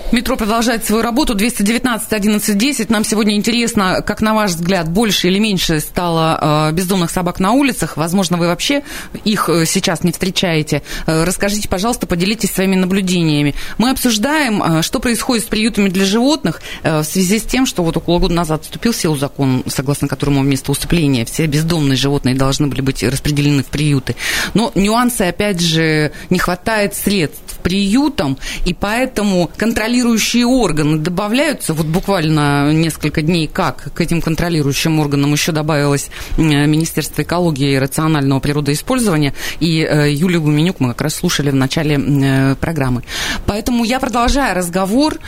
Метро 0.10 0.38
продолжает 0.38 0.86
свою 0.86 1.02
работу. 1.02 1.36
219 1.36 2.14
11 2.14 2.58
10. 2.58 2.90
Нам 2.90 3.04
сегодня 3.04 3.36
интересно, 3.36 4.02
как 4.02 4.22
на 4.22 4.34
ваш 4.34 4.52
взгляд, 4.52 4.90
больше 4.90 5.28
или 5.28 5.38
меньше 5.38 5.82
стало 5.82 6.70
э, 6.70 6.74
бездомных 6.74 7.12
собак 7.12 7.42
на 7.42 7.52
улицах. 7.52 7.98
Возможно, 7.98 8.38
вы 8.38 8.48
вообще 8.48 8.84
их 9.26 9.50
э, 9.50 9.66
сейчас 9.66 10.06
не 10.06 10.14
встречаете. 10.14 10.82
Э, 11.08 11.26
расскажите, 11.26 11.68
пожалуйста, 11.68 12.08
поделитесь 12.08 12.52
своими 12.52 12.76
наблюдениями. 12.76 13.54
Мы 13.78 13.90
обсуждаем, 13.90 14.82
что 14.82 15.02
происходит 15.02 15.44
с 15.44 15.48
приютами 15.48 15.90
для 15.90 16.06
животных 16.06 16.62
в 16.84 17.04
связи 17.04 17.40
с 17.40 17.44
тем, 17.44 17.66
что 17.66 17.84
вот 17.84 17.98
около 17.98 18.20
года 18.20 18.34
назад 18.34 18.64
вступил 18.64 18.94
в 18.94 18.96
силу 18.96 19.18
закон, 19.18 19.64
согласно 19.68 20.08
которому 20.08 20.40
вместо 20.40 20.72
уступления 20.72 21.26
все 21.26 21.48
бездомные 21.48 21.98
животные 21.98 22.34
должны 22.34 22.68
были 22.68 22.80
быть 22.80 23.04
распределены 23.04 23.62
в 23.62 23.68
приюты. 23.68 24.16
Но 24.54 24.72
нюансы, 24.74 25.24
опять 25.24 25.60
же, 25.60 26.14
не 26.30 26.40
хватает 26.40 26.96
средств 26.96 27.47
приютам, 27.68 28.38
и 28.66 28.74
поэтому 28.74 29.52
контролирующие 29.58 30.46
органы 30.46 31.00
добавляются, 31.00 31.74
вот 31.74 31.86
буквально 31.86 32.72
несколько 32.72 33.22
дней 33.22 33.48
как 33.48 33.92
к 33.94 34.00
этим 34.00 34.22
контролирующим 34.22 35.02
органам 35.02 35.34
еще 35.34 35.52
добавилось 35.52 36.10
Министерство 36.38 37.24
экологии 37.24 37.74
и 37.74 37.78
рационального 37.78 38.40
природоиспользования, 38.40 39.34
и 39.60 39.82
э, 39.82 40.14
Юлию 40.14 40.44
Гуменюк 40.44 40.80
мы 40.80 40.88
как 40.90 41.02
раз 41.02 41.16
слушали 41.16 41.50
в 41.50 41.56
начале 41.56 41.98
э, 41.98 42.56
программы. 42.56 43.04
Поэтому 43.46 43.84
я 43.84 44.00
продолжаю 44.00 44.56
разговор 44.56 45.20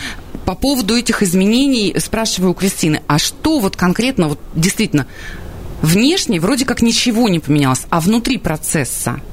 по 0.46 0.56
поводу 0.56 0.96
этих 0.96 1.22
изменений, 1.22 1.94
спрашиваю 2.00 2.52
у 2.52 2.54
Кристины, 2.54 3.02
а 3.08 3.20
что 3.20 3.60
вот 3.60 3.76
конкретно, 3.76 4.30
вот 4.30 4.40
действительно, 4.56 5.08
внешне 5.82 6.40
вроде 6.40 6.64
как 6.64 6.82
ничего 6.82 7.28
не 7.28 7.40
поменялось, 7.40 7.86
а 7.90 8.00
внутри 8.00 8.38
процесса– 8.38 9.20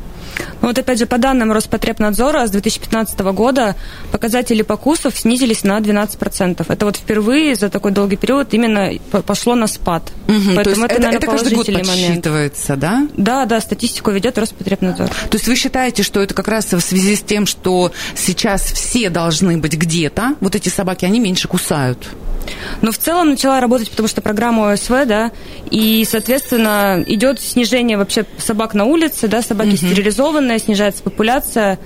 ну, 0.60 0.68
вот 0.68 0.78
опять 0.78 0.98
же, 0.98 1.06
по 1.06 1.18
данным 1.18 1.52
Роспотребнадзора, 1.52 2.46
с 2.46 2.50
2015 2.50 3.18
года 3.20 3.76
показатели 4.12 4.62
покусов 4.62 5.16
снизились 5.16 5.64
на 5.64 5.78
12%. 5.78 6.64
Это 6.68 6.86
вот 6.86 6.96
впервые 6.96 7.54
за 7.54 7.68
такой 7.68 7.92
долгий 7.92 8.16
период 8.16 8.52
именно 8.54 8.92
пошло 9.26 9.54
на 9.54 9.66
спад. 9.66 10.12
Угу, 10.28 10.34
Поэтому 10.54 10.64
то 10.64 10.70
есть 10.70 10.82
это, 10.82 10.94
это, 10.94 11.02
наверное, 11.02 11.18
это 11.18 11.26
каждый 11.26 11.54
год 11.54 11.66
подсчитывается, 11.66 12.72
момент. 12.76 12.80
да? 12.80 13.08
Да, 13.16 13.44
да, 13.46 13.60
статистику 13.60 14.10
ведет 14.10 14.38
Роспотребнадзор. 14.38 15.08
То 15.08 15.34
есть 15.34 15.46
вы 15.48 15.56
считаете, 15.56 16.02
что 16.02 16.20
это 16.20 16.34
как 16.34 16.48
раз 16.48 16.72
в 16.72 16.80
связи 16.80 17.16
с 17.16 17.22
тем, 17.22 17.46
что 17.46 17.92
сейчас 18.14 18.62
все 18.62 19.10
должны 19.10 19.58
быть 19.58 19.74
где-то, 19.74 20.34
вот 20.40 20.54
эти 20.54 20.68
собаки, 20.68 21.04
они 21.04 21.20
меньше 21.20 21.48
кусают? 21.48 22.08
Но 22.82 22.92
в 22.92 22.98
целом 22.98 23.30
начала 23.30 23.60
работать, 23.60 23.90
потому 23.90 24.08
что 24.08 24.20
программа 24.20 24.72
ОСВ, 24.72 24.90
да, 25.06 25.32
и, 25.70 26.06
соответственно, 26.08 27.02
идет 27.06 27.40
снижение 27.40 27.96
вообще 27.96 28.24
собак 28.38 28.74
на 28.74 28.84
улице, 28.84 29.28
да, 29.28 29.42
собаки 29.42 29.70
угу. 29.70 29.76
Стерилизованные, 30.26 30.58
снижается 30.58 31.02
популяция. 31.02 31.78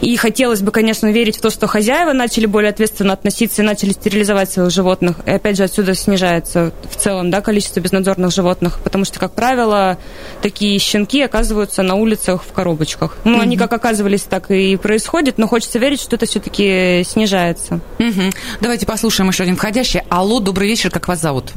И 0.00 0.16
хотелось 0.16 0.60
бы, 0.60 0.70
конечно, 0.70 1.10
верить 1.10 1.38
в 1.38 1.40
то, 1.40 1.50
что 1.50 1.66
хозяева 1.66 2.12
начали 2.12 2.46
более 2.46 2.70
ответственно 2.70 3.14
относиться 3.14 3.62
и 3.62 3.64
начали 3.64 3.92
стерилизовать 3.92 4.50
своих 4.50 4.70
животных. 4.70 5.16
И 5.24 5.30
опять 5.30 5.56
же 5.56 5.62
отсюда 5.62 5.94
снижается 5.94 6.72
в 6.90 6.96
целом 6.96 7.30
да, 7.30 7.40
количество 7.40 7.80
безнадзорных 7.80 8.30
животных, 8.32 8.80
потому 8.82 9.04
что, 9.04 9.18
как 9.18 9.32
правило, 9.34 9.96
такие 10.42 10.78
щенки 10.78 11.22
оказываются 11.22 11.82
на 11.82 11.94
улицах 11.94 12.42
в 12.42 12.52
коробочках. 12.52 13.16
Ну, 13.24 13.38
mm-hmm. 13.38 13.42
они 13.42 13.56
как 13.56 13.72
оказывались, 13.72 14.22
так 14.22 14.50
и 14.50 14.76
происходит, 14.76 15.38
но 15.38 15.46
хочется 15.46 15.78
верить, 15.78 16.00
что 16.00 16.16
это 16.16 16.26
все-таки 16.26 17.02
снижается. 17.06 17.80
Mm-hmm. 17.98 18.34
Давайте 18.60 18.84
послушаем 18.84 19.30
еще 19.30 19.44
один 19.44 19.56
входящий. 19.56 20.02
Алло, 20.10 20.40
добрый 20.40 20.68
вечер, 20.68 20.90
как 20.90 21.08
вас 21.08 21.20
зовут? 21.20 21.52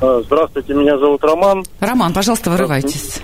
А, 0.00 0.22
здравствуйте, 0.24 0.74
меня 0.74 0.96
зовут 0.98 1.24
Роман. 1.24 1.64
Роман, 1.80 2.12
пожалуйста, 2.12 2.50
вырывайтесь 2.50 3.20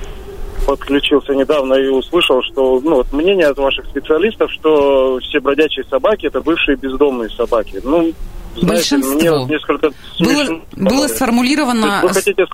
подключился 0.67 1.35
недавно 1.35 1.75
и 1.75 1.89
услышал, 1.89 2.43
что 2.43 2.81
ну, 2.81 2.97
вот 2.97 3.13
мнение 3.13 3.47
от 3.47 3.59
ваших 3.59 3.87
специалистов, 3.87 4.51
что 4.53 5.19
все 5.21 5.41
бродячие 5.41 5.85
собаки 5.91 6.27
это 6.27 6.41
бывшие 6.41 6.77
бездомные 6.77 7.31
собаки. 7.31 7.81
Ну, 7.83 8.13
знаете, 8.57 8.97
мне 8.97 9.31
вот 9.31 9.49
несколько 9.49 9.91
было, 10.19 10.61
было 10.73 11.09
сформулировано. 11.09 12.01
Вы 12.03 12.09
хотите 12.11 12.45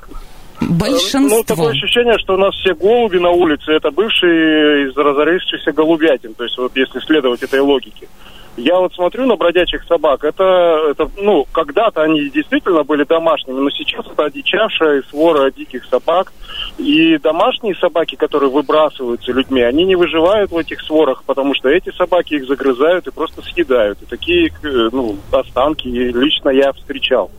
Большинство. 0.60 1.38
Ну, 1.38 1.44
такое 1.44 1.70
ощущение, 1.70 2.18
что 2.18 2.34
у 2.34 2.38
нас 2.38 2.54
все 2.56 2.74
голуби 2.74 3.18
на 3.18 3.30
улице 3.30 3.72
это 3.72 3.90
бывшие 3.90 4.88
из 4.88 4.96
разорившихся 4.96 5.72
голубятин. 5.72 6.34
То 6.34 6.44
есть, 6.44 6.56
вот 6.56 6.72
если 6.74 6.98
следовать 7.00 7.42
этой 7.42 7.60
логике. 7.60 8.08
Я 8.56 8.78
вот 8.78 8.94
смотрю 8.94 9.26
на 9.26 9.36
бродячих 9.36 9.84
собак, 9.84 10.24
это, 10.24 10.88
это 10.90 11.10
ну, 11.18 11.46
когда-то 11.52 12.02
они 12.02 12.30
действительно 12.30 12.84
были 12.84 13.04
домашними, 13.04 13.60
но 13.60 13.70
сейчас 13.70 14.06
это 14.06 14.24
одичавшая 14.24 15.02
свора 15.10 15.50
диких 15.50 15.84
собак. 15.84 16.32
И 16.78 17.18
домашние 17.18 17.74
собаки, 17.74 18.14
которые 18.14 18.50
выбрасываются 18.50 19.32
людьми, 19.32 19.60
они 19.60 19.84
не 19.84 19.94
выживают 19.94 20.50
в 20.50 20.56
этих 20.56 20.80
сворах, 20.80 21.22
потому 21.24 21.54
что 21.54 21.68
эти 21.68 21.90
собаки 21.96 22.34
их 22.34 22.46
загрызают 22.46 23.06
и 23.06 23.10
просто 23.10 23.42
съедают. 23.42 24.00
И 24.02 24.06
такие 24.06 24.48
э, 24.48 24.88
ну, 24.90 25.16
останки 25.32 25.88
лично 25.88 26.48
я 26.48 26.72
встречал 26.72 27.30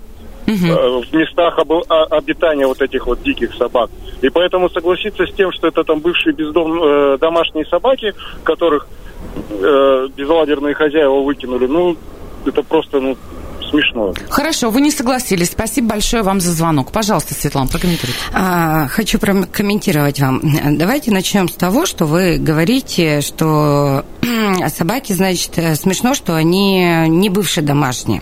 угу. 0.47 1.01
в 1.01 1.13
местах 1.13 1.59
об, 1.59 1.71
обитания 2.11 2.65
вот 2.65 2.81
этих 2.81 3.05
вот 3.05 3.21
диких 3.21 3.53
собак. 3.55 3.89
И 4.21 4.29
поэтому 4.29 4.69
согласиться 4.69 5.25
с 5.25 5.33
тем, 5.33 5.51
что 5.51 5.67
это 5.67 5.83
там 5.83 5.99
бывшие 5.99 6.33
бездом, 6.33 6.81
э, 6.81 7.17
домашние 7.19 7.65
собаки, 7.65 8.13
которых 8.43 8.87
э, 9.49 10.07
безладерные 10.15 10.73
хозяева 10.73 11.23
выкинули, 11.23 11.67
ну, 11.67 11.97
это 12.45 12.63
просто, 12.63 12.99
ну, 12.99 13.17
смешно. 13.69 14.13
Хорошо, 14.29 14.69
вы 14.69 14.81
не 14.81 14.91
согласились. 14.91 15.49
Спасибо 15.49 15.89
большое 15.89 16.23
вам 16.23 16.39
за 16.39 16.51
звонок. 16.51 16.91
Пожалуйста, 16.91 17.33
Светлана, 17.33 17.67
прокомментируйте. 17.67 18.19
А, 18.33 18.87
хочу 18.87 19.19
прокомментировать 19.19 20.19
вам. 20.19 20.41
Давайте 20.77 21.11
начнем 21.11 21.49
с 21.49 21.53
того, 21.53 21.85
что 21.85 22.05
вы 22.05 22.37
говорите, 22.37 23.21
что 23.21 24.05
собаки, 24.75 25.13
значит, 25.13 25.51
смешно, 25.75 26.13
что 26.13 26.35
они 26.35 27.07
не 27.07 27.29
бывшие 27.29 27.63
домашние. 27.63 28.21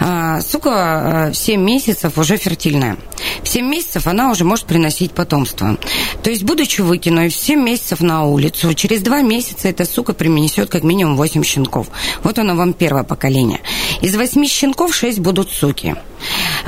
А, 0.00 0.40
сука 0.40 1.30
в 1.32 1.36
7 1.36 1.60
месяцев 1.60 2.18
уже 2.18 2.36
фертильная. 2.36 2.96
В 3.42 3.48
7 3.48 3.66
месяцев 3.66 4.06
она 4.06 4.30
уже 4.30 4.44
может 4.44 4.66
приносить 4.66 5.12
потомство. 5.12 5.76
То 6.22 6.30
есть, 6.30 6.44
будучи 6.44 6.80
выкинутой 6.80 7.30
в 7.30 7.34
7 7.34 7.60
месяцев 7.60 8.00
на 8.00 8.24
улицу, 8.24 8.74
через 8.74 9.02
2 9.02 9.22
месяца 9.22 9.68
эта 9.68 9.84
сука 9.84 10.12
принесет 10.12 10.70
как 10.70 10.84
минимум 10.84 11.16
8 11.16 11.42
щенков. 11.42 11.88
Вот 12.22 12.38
оно 12.38 12.54
вам 12.54 12.72
первое 12.72 13.02
поколение. 13.02 13.60
Из 14.00 14.14
8 14.14 14.46
щенков 14.46 14.94
6 14.94 15.18
будут 15.18 15.50
суки. 15.50 15.96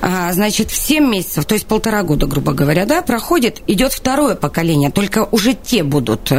А, 0.00 0.32
значит, 0.32 0.70
в 0.70 0.76
7 0.76 1.04
месяцев, 1.04 1.44
то 1.44 1.54
есть 1.54 1.66
полтора 1.66 2.02
года, 2.02 2.26
грубо 2.26 2.52
говоря, 2.52 2.86
да, 2.86 3.02
проходит, 3.02 3.60
идет 3.66 3.92
второе 3.92 4.34
поколение, 4.34 4.90
только 4.90 5.28
уже 5.30 5.54
те 5.54 5.82
будут 5.82 6.32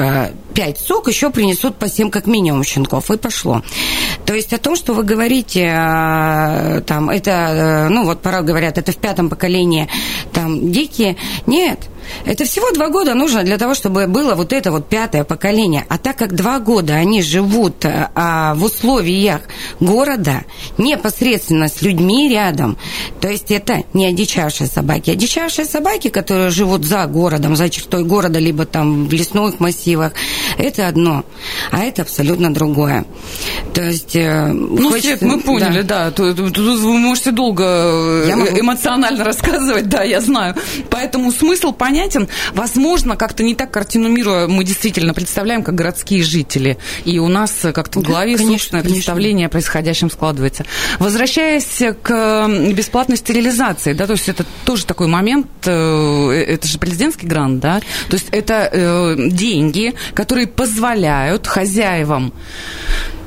5 0.53 0.75
э, 0.75 0.83
сок, 0.85 1.07
еще 1.07 1.29
принесут 1.29 1.77
по 1.77 1.87
7 1.87 2.09
как 2.09 2.27
минимум 2.27 2.63
щенков, 2.63 3.11
и 3.11 3.17
пошло. 3.17 3.61
То 4.25 4.33
есть 4.33 4.53
о 4.53 4.57
том, 4.57 4.75
что 4.75 4.93
вы 4.93 5.03
говорите, 5.03 5.61
э, 5.61 6.81
там, 6.85 7.09
это, 7.09 7.31
э, 7.31 7.89
ну, 7.89 8.05
вот 8.05 8.21
пора 8.21 8.41
говорят, 8.41 8.77
это 8.77 8.91
в 8.91 8.97
пятом 8.97 9.29
поколении, 9.29 9.87
там, 10.33 10.71
дикие, 10.71 11.17
нет, 11.47 11.79
это 12.25 12.45
всего 12.45 12.71
два 12.71 12.89
года 12.89 13.13
нужно 13.13 13.43
для 13.43 13.57
того, 13.57 13.73
чтобы 13.73 14.07
было 14.07 14.35
вот 14.35 14.53
это 14.53 14.71
вот 14.71 14.89
пятое 14.89 15.23
поколение. 15.23 15.85
А 15.89 15.97
так 15.97 16.17
как 16.17 16.35
два 16.35 16.59
года 16.59 16.93
они 16.93 17.21
живут 17.21 17.85
а, 17.85 18.53
в 18.55 18.63
условиях 18.63 19.41
города, 19.79 20.43
непосредственно 20.77 21.67
с 21.67 21.81
людьми 21.81 22.29
рядом, 22.29 22.77
то 23.19 23.27
есть 23.27 23.51
это 23.51 23.83
не 23.93 24.05
одичавшие 24.05 24.67
собаки. 24.67 25.11
Одичавшие 25.11 25.65
собаки, 25.65 26.09
которые 26.09 26.49
живут 26.49 26.85
за 26.85 27.05
городом, 27.07 27.55
за 27.55 27.69
чертой 27.69 28.03
города, 28.03 28.39
либо 28.39 28.65
там 28.65 29.07
в 29.07 29.13
лесных 29.13 29.59
массивах, 29.59 30.13
это 30.57 30.87
одно, 30.87 31.25
а 31.71 31.79
это 31.79 32.03
абсолютно 32.03 32.53
другое. 32.53 33.05
То 33.73 33.83
есть... 33.83 34.15
Э, 34.15 34.47
ну, 34.47 34.89
хочется, 34.89 35.17
Свет, 35.17 35.21
мы 35.21 35.39
поняли, 35.39 35.81
да. 35.81 36.05
да. 36.05 36.11
Тут, 36.11 36.35
тут 36.53 36.57
вы 36.57 36.97
можете 36.97 37.31
долго 37.31 37.63
э, 37.63 38.35
могу... 38.35 38.59
эмоционально 38.59 39.23
рассказывать, 39.31 39.87
да, 39.87 40.03
я 40.03 40.21
знаю. 40.21 40.55
Поэтому 40.89 41.31
смысл 41.31 41.71
понятен. 41.71 42.27
Возможно, 42.53 43.15
как-то 43.15 43.43
не 43.43 43.55
так 43.55 43.71
картину 43.71 44.09
мира 44.09 44.47
мы 44.47 44.63
действительно 44.63 45.13
представляем, 45.13 45.63
как 45.63 45.75
городские 45.75 46.23
жители. 46.23 46.77
И 47.05 47.19
у 47.19 47.27
нас 47.27 47.51
как-то 47.73 47.99
в 47.99 48.03
голове 48.03 48.35
конечно, 48.35 48.53
собственное 48.53 48.83
конечно. 48.83 48.95
представление 48.97 49.47
о 49.47 49.49
происходящем 49.49 50.09
складывается. 50.09 50.65
Возвращаясь 50.99 51.81
к 52.01 52.47
бесплатной 52.73 53.17
стерилизации, 53.17 53.93
да, 53.93 54.07
то 54.07 54.13
есть 54.13 54.29
это 54.29 54.45
тоже 54.65 54.85
такой 54.85 55.07
момент, 55.07 55.47
э, 55.65 56.45
это 56.47 56.67
же 56.67 56.77
президентский 56.77 57.27
грант, 57.27 57.59
да, 57.59 57.79
то 57.79 58.15
есть 58.15 58.27
это 58.31 59.15
деньги, 59.17 59.93
которые 60.13 60.30
позволяют 60.45 61.45
хозяевам 61.45 62.33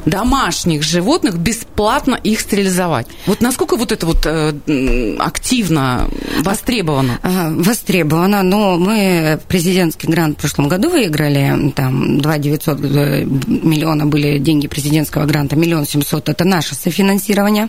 домашних 0.07 0.83
животных 0.83 1.39
бесплатно 1.39 2.15
их 2.15 2.41
стерилизовать. 2.41 3.07
Вот 3.27 3.41
насколько 3.41 3.77
вот 3.77 3.93
это 3.93 4.07
вот 4.07 4.27
э, 4.27 5.17
активно 5.19 6.09
востребовано? 6.41 7.19
Востребовано, 7.23 8.43
но 8.43 8.77
мы 8.79 9.39
президентский 9.49 10.07
грант 10.07 10.39
в 10.39 10.41
прошлом 10.41 10.69
году 10.69 10.91
выиграли, 10.91 11.73
там 11.75 12.21
2 12.21 12.39
900 12.39 12.81
э, 12.81 13.25
миллиона 13.25 14.07
были 14.07 14.39
деньги 14.39 14.67
президентского 14.67 15.25
гранта, 15.25 15.57
миллион 15.57 15.87
семьсот 15.87 16.29
это 16.29 16.45
наше 16.45 16.75
софинансирование, 16.75 17.69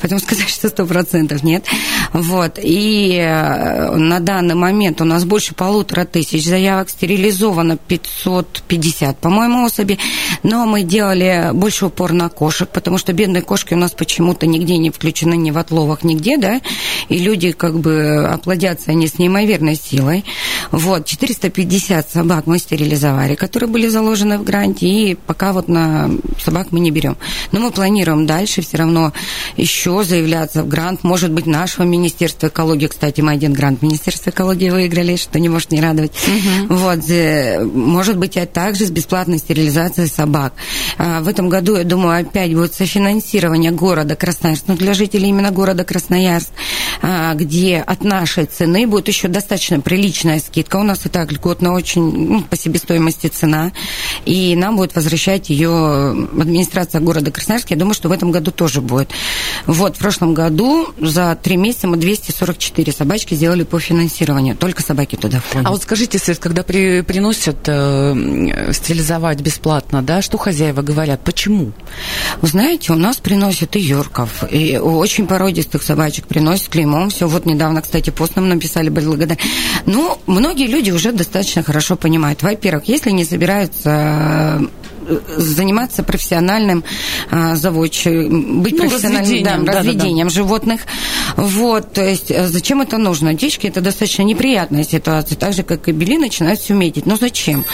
поэтому 0.00 0.20
сказать, 0.20 0.48
что 0.48 0.68
сто 0.68 0.86
процентов 0.86 1.42
нет. 1.42 1.64
Вот, 2.12 2.58
и 2.62 3.16
э, 3.18 3.94
на 3.96 4.20
данный 4.20 4.54
момент 4.54 5.00
у 5.00 5.04
нас 5.04 5.24
больше 5.24 5.54
полутора 5.54 6.04
тысяч 6.04 6.44
заявок, 6.44 6.90
стерилизовано 6.90 7.76
550, 7.76 9.18
по-моему, 9.18 9.64
особи, 9.64 9.98
но 10.42 10.66
мы 10.66 10.82
делали 10.82 11.50
больше 11.52 11.75
больше 11.76 11.86
упор 11.86 12.12
на 12.12 12.30
кошек, 12.30 12.68
потому 12.68 12.96
что 12.96 13.12
бедные 13.12 13.42
кошки 13.42 13.74
у 13.74 13.76
нас 13.76 13.90
почему-то 13.90 14.46
нигде 14.46 14.78
не 14.78 14.90
включены, 14.90 15.36
ни 15.36 15.50
в 15.50 15.58
отловах, 15.58 16.04
нигде, 16.04 16.38
да, 16.38 16.60
и 17.10 17.18
люди 17.18 17.52
как 17.52 17.78
бы 17.78 18.26
оплодятся 18.26 18.92
они 18.92 19.06
с 19.06 19.18
неимоверной 19.18 19.76
силой. 19.76 20.24
Вот, 20.70 21.04
450 21.04 22.08
собак 22.08 22.46
мы 22.46 22.58
стерилизовали, 22.58 23.34
которые 23.34 23.68
были 23.68 23.88
заложены 23.88 24.38
в 24.38 24.44
гранте, 24.44 24.86
и 24.86 25.14
пока 25.14 25.52
вот 25.52 25.68
на 25.68 26.10
собак 26.42 26.68
мы 26.70 26.80
не 26.80 26.90
берем. 26.90 27.18
Но 27.52 27.60
мы 27.60 27.70
планируем 27.70 28.26
дальше 28.26 28.62
все 28.62 28.78
равно 28.78 29.12
еще 29.56 30.02
заявляться 30.02 30.62
в 30.62 30.68
грант, 30.68 31.04
может 31.04 31.30
быть, 31.30 31.46
нашего 31.46 31.84
Министерства 31.84 32.46
экологии, 32.46 32.86
кстати, 32.86 33.20
мы 33.20 33.32
один 33.32 33.52
грант 33.52 33.82
Министерства 33.82 34.30
экологии 34.30 34.70
выиграли, 34.70 35.16
что 35.16 35.38
не 35.38 35.50
может 35.50 35.72
не 35.72 35.82
радовать. 35.82 36.12
Угу. 36.26 36.74
Вот, 36.74 37.10
э, 37.10 37.62
может 37.62 38.16
быть, 38.16 38.38
а 38.38 38.46
также 38.46 38.86
с 38.86 38.90
бесплатной 38.90 39.38
стерилизацией 39.38 40.08
собак. 40.08 40.54
А, 40.98 41.20
в 41.20 41.28
этом 41.28 41.50
году, 41.50 41.65
я 41.74 41.84
думаю, 41.84 42.20
опять 42.20 42.54
будет 42.54 42.74
софинансирование 42.74 43.72
города 43.72 44.14
Красноярск, 44.14 44.64
ну, 44.68 44.76
для 44.76 44.94
жителей 44.94 45.30
именно 45.30 45.50
города 45.50 45.84
Красноярск, 45.84 46.50
а, 47.02 47.34
где 47.34 47.78
от 47.78 48.04
нашей 48.04 48.44
цены 48.44 48.86
будет 48.86 49.08
еще 49.08 49.28
достаточно 49.28 49.80
приличная 49.80 50.38
скидка. 50.38 50.76
У 50.76 50.82
нас 50.82 51.06
и 51.06 51.08
так 51.08 51.32
льготно 51.32 51.72
очень 51.72 52.02
ну, 52.02 52.42
по 52.42 52.56
себестоимости 52.56 53.26
цена, 53.26 53.72
и 54.26 54.56
нам 54.56 54.76
будет 54.76 54.94
возвращать 54.94 55.48
ее 55.50 55.70
администрация 56.38 57.00
города 57.00 57.30
Красноярск. 57.30 57.70
Я 57.70 57.76
думаю, 57.76 57.94
что 57.94 58.08
в 58.08 58.12
этом 58.12 58.32
году 58.32 58.50
тоже 58.50 58.80
будет. 58.80 59.10
Вот, 59.66 59.96
в 59.96 59.98
прошлом 59.98 60.34
году 60.34 60.88
за 61.00 61.38
три 61.40 61.56
месяца 61.56 61.86
мы 61.86 61.96
244 61.96 62.92
собачки 62.92 63.34
сделали 63.34 63.62
по 63.62 63.78
финансированию. 63.78 64.56
Только 64.56 64.82
собаки 64.82 65.14
туда 65.14 65.40
входят. 65.40 65.66
А 65.66 65.70
вот 65.70 65.82
скажите, 65.82 66.18
Свет, 66.18 66.38
когда 66.40 66.64
при, 66.64 67.02
приносят 67.02 67.58
э, 67.68 68.72
стерилизовать 68.72 69.40
бесплатно, 69.40 70.02
да, 70.02 70.22
что 70.22 70.38
хозяева 70.38 70.82
говорят? 70.82 71.20
Почему? 71.22 71.72
Вы 72.42 72.48
знаете, 72.48 72.92
у 72.92 72.96
нас 72.96 73.18
приносят 73.18 73.76
и 73.76 73.80
йорков, 73.80 74.44
и 74.50 74.76
очень 74.76 75.28
породистых 75.28 75.84
собачек 75.84 76.26
приносят 76.26 76.68
клеймом. 76.68 77.10
Все, 77.10 77.28
вот 77.28 77.46
недавно, 77.46 77.80
кстати, 77.80 78.10
пост 78.10 78.34
нам 78.34 78.48
написали, 78.48 78.88
благодаря. 78.88 79.36
Ну, 79.86 80.18
многие 80.26 80.66
люди 80.66 80.90
уже 80.90 81.12
достаточно 81.12 81.62
хорошо 81.62 81.94
понимают. 81.94 82.42
Во-первых, 82.42 82.88
если 82.88 83.12
не 83.12 83.24
собираются 83.24 84.15
заниматься 85.36 86.02
профессиональным 86.02 86.84
а, 87.30 87.56
заводчиком, 87.56 88.62
быть 88.62 88.74
ну, 88.74 88.88
профессиональным 88.88 89.22
разведением, 89.22 89.64
да, 89.64 89.72
разведением 89.72 90.28
да, 90.28 90.34
да. 90.34 90.40
животных. 90.40 90.80
Вот, 91.36 91.92
то 91.92 92.04
есть 92.04 92.30
э, 92.30 92.46
зачем 92.48 92.80
это 92.80 92.98
нужно? 92.98 93.34
Дички 93.34 93.66
это 93.66 93.80
достаточно 93.80 94.22
неприятная 94.22 94.84
ситуация, 94.84 95.36
так 95.36 95.52
же, 95.52 95.62
как 95.62 95.88
и 95.88 95.92
бели 95.92 96.16
начинают 96.16 96.60
все 96.60 96.74
метить. 96.74 97.06
Но 97.06 97.16
зачем? 97.16 97.64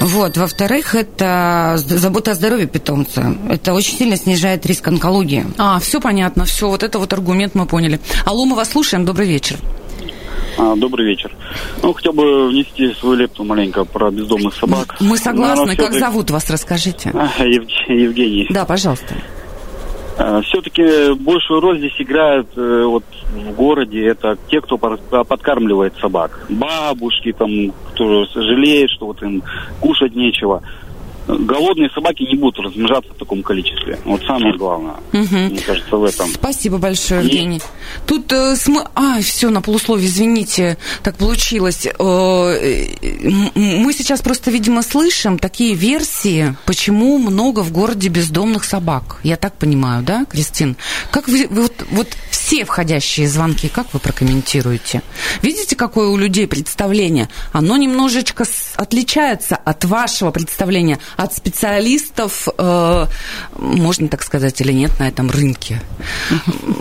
Вот, 0.00 0.36
во-вторых, 0.36 0.94
это 0.94 1.74
забота 1.76 2.32
о 2.32 2.34
здоровье 2.34 2.66
питомца. 2.66 3.34
Это 3.50 3.74
очень 3.74 3.96
сильно 3.98 4.16
снижает 4.16 4.64
риск 4.66 4.86
онкологии. 4.88 5.46
А, 5.58 5.78
все 5.78 6.00
понятно, 6.00 6.44
все, 6.44 6.68
вот 6.68 6.82
это 6.82 6.98
вот 6.98 7.12
аргумент 7.12 7.54
мы 7.54 7.66
поняли. 7.66 8.00
Алло, 8.24 8.44
мы 8.44 8.56
вас 8.56 8.70
слушаем, 8.70 9.04
добрый 9.04 9.28
вечер. 9.28 9.58
А, 10.58 10.76
добрый 10.76 11.06
вечер. 11.06 11.32
Ну, 11.82 11.92
хотел 11.92 12.12
бы 12.12 12.48
внести 12.48 12.92
свою 12.94 13.16
лепту 13.16 13.44
маленько 13.44 13.84
про 13.84 14.10
бездомных 14.10 14.54
собак. 14.54 14.96
Мы 15.00 15.16
согласны. 15.16 15.76
Как 15.76 15.92
зовут 15.94 16.30
вас, 16.30 16.48
расскажите. 16.50 17.12
А, 17.22 17.44
Ев... 17.44 17.64
Евгений. 17.88 18.46
Да, 18.50 18.64
пожалуйста. 18.64 19.14
А, 20.18 20.40
все-таки 20.42 21.14
большую 21.14 21.60
роль 21.60 21.78
здесь 21.78 21.94
играют 21.98 22.48
э, 22.56 22.84
вот 22.84 23.04
в 23.32 23.52
городе 23.54 24.06
это 24.06 24.36
те, 24.50 24.60
кто 24.60 24.76
подкармливает 24.76 25.94
собак. 26.00 26.46
Бабушки, 26.50 27.32
там, 27.32 27.48
кто 27.92 28.24
жалеет, 28.34 28.90
что 28.90 29.06
вот 29.06 29.22
им 29.22 29.42
кушать 29.80 30.14
нечего 30.14 30.62
голодные 31.38 31.90
собаки 31.90 32.22
не 32.22 32.36
будут 32.36 32.58
размножаться 32.64 33.12
в 33.12 33.16
таком 33.16 33.42
количестве. 33.42 33.98
Вот 34.04 34.22
самое 34.24 34.56
главное, 34.56 34.94
угу. 35.12 35.36
мне 35.36 35.60
кажется, 35.60 35.96
в 35.96 36.04
этом. 36.04 36.28
Спасибо 36.30 36.78
большое, 36.78 37.22
Евгений. 37.22 37.58
И... 37.58 37.62
Тут 38.06 38.32
э, 38.32 38.56
см... 38.56 38.88
А, 38.94 39.20
все, 39.20 39.50
на 39.50 39.60
полусловие, 39.60 40.08
извините, 40.08 40.78
так 41.02 41.16
получилось. 41.16 41.86
Э, 41.86 41.92
мы 43.54 43.92
сейчас 43.92 44.22
просто, 44.22 44.50
видимо, 44.50 44.82
слышим 44.82 45.38
такие 45.38 45.74
версии, 45.74 46.56
почему 46.66 47.18
много 47.18 47.60
в 47.60 47.72
городе 47.72 48.08
бездомных 48.08 48.64
собак. 48.64 49.20
Я 49.22 49.36
так 49.36 49.54
понимаю, 49.54 50.02
да, 50.02 50.24
Кристин? 50.24 50.76
Как 51.10 51.28
вы, 51.28 51.46
вы 51.48 51.62
вот, 51.62 51.74
вот 51.90 52.08
все 52.30 52.64
входящие 52.64 53.28
звонки, 53.28 53.68
как 53.68 53.92
вы 53.92 54.00
прокомментируете? 54.00 55.02
Видите, 55.42 55.76
какое 55.76 56.08
у 56.08 56.16
людей 56.16 56.46
представление? 56.46 57.28
Оно 57.52 57.76
немножечко 57.76 58.44
отличается 58.76 59.56
от 59.56 59.84
вашего 59.84 60.30
представления 60.30 60.98
от 61.22 61.34
специалистов, 61.34 62.48
э, 62.58 63.06
можно 63.56 64.08
так 64.08 64.22
сказать 64.22 64.60
или 64.60 64.72
нет, 64.72 64.90
на 64.98 65.08
этом 65.08 65.30
рынке. 65.30 65.80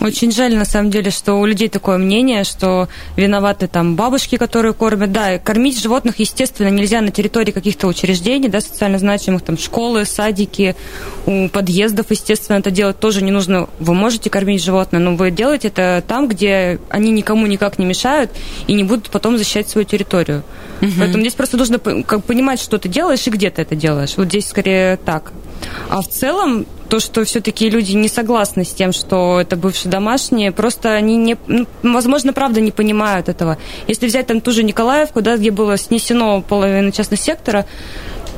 Очень 0.02 0.32
жаль, 0.32 0.56
на 0.56 0.66
самом 0.66 0.90
деле, 0.90 1.12
что 1.12 1.36
у 1.36 1.46
людей 1.46 1.70
такое 1.70 1.98
мнение, 1.98 2.44
что 2.44 2.90
виноваты 3.16 3.68
там 3.68 3.96
бабушки, 3.96 4.38
которые 4.38 4.74
кормят. 4.74 5.12
Да, 5.12 5.38
кормить 5.38 5.80
животных, 5.80 6.20
естественно, 6.20 6.70
нельзя 6.70 7.02
на 7.02 7.12
территории 7.12 7.52
каких-то 7.52 7.88
учреждений, 7.88 8.50
да, 8.50 8.62
социально 8.62 8.98
значимых, 8.98 9.44
там, 9.44 9.58
школы, 9.58 10.06
садики, 10.06 10.76
у 11.26 11.48
подъездов, 11.50 12.08
естественно, 12.10 12.58
это 12.58 12.72
делать 12.72 13.00
тоже 13.00 13.24
не 13.24 13.32
нужно. 13.32 13.70
Вы 13.80 13.94
можете 13.94 14.30
кормить 14.30 14.64
животное, 14.64 15.00
но 15.00 15.16
вы 15.16 15.32
делаете 15.32 15.68
это 15.68 16.04
там, 16.08 16.28
где 16.28 16.80
они 16.90 17.12
никому 17.12 17.46
никак 17.46 17.78
не 17.78 17.86
мешают 17.86 18.32
и 18.68 18.74
не 18.74 18.84
будут 18.84 19.10
потом 19.10 19.38
защищать 19.38 19.70
свою 19.70 19.86
территорию. 19.86 20.44
Угу. 20.82 20.92
Поэтому 20.98 21.22
здесь 21.22 21.34
просто 21.34 21.58
нужно 21.58 21.78
как, 21.80 22.24
понимать, 22.24 22.60
что 22.60 22.78
ты 22.78 22.90
делаешь 22.90 23.26
и 23.28 23.30
где 23.30 23.50
ты 23.52 23.62
это 23.62 23.76
делаешь. 23.76 24.18
Вот 24.22 24.28
здесь 24.28 24.48
скорее 24.48 24.98
так. 24.98 25.34
А 25.90 26.04
в 26.04 26.08
целом, 26.08 26.68
то, 26.90 27.00
что 27.00 27.24
все-таки 27.26 27.72
люди 27.72 27.94
не 27.94 28.08
согласны 28.08 28.64
с 28.64 28.70
тем, 28.70 28.94
что 28.94 29.42
это 29.42 29.56
бывшие 29.56 29.92
домашние, 29.92 30.52
просто 30.52 30.92
они 30.92 31.18
не, 31.18 31.38
ну, 31.48 31.66
возможно, 31.82 32.32
правда 32.32 32.62
не 32.62 32.70
понимают 32.70 33.30
этого. 33.30 33.58
Если 33.88 34.06
взять 34.06 34.28
там 34.28 34.40
ту 34.40 34.52
же 34.52 34.62
Николаевку, 34.62 35.22
да, 35.22 35.38
где 35.38 35.50
было 35.50 35.76
снесено 35.76 36.42
половина 36.42 36.92
частного 36.92 37.20
сектора, 37.20 37.66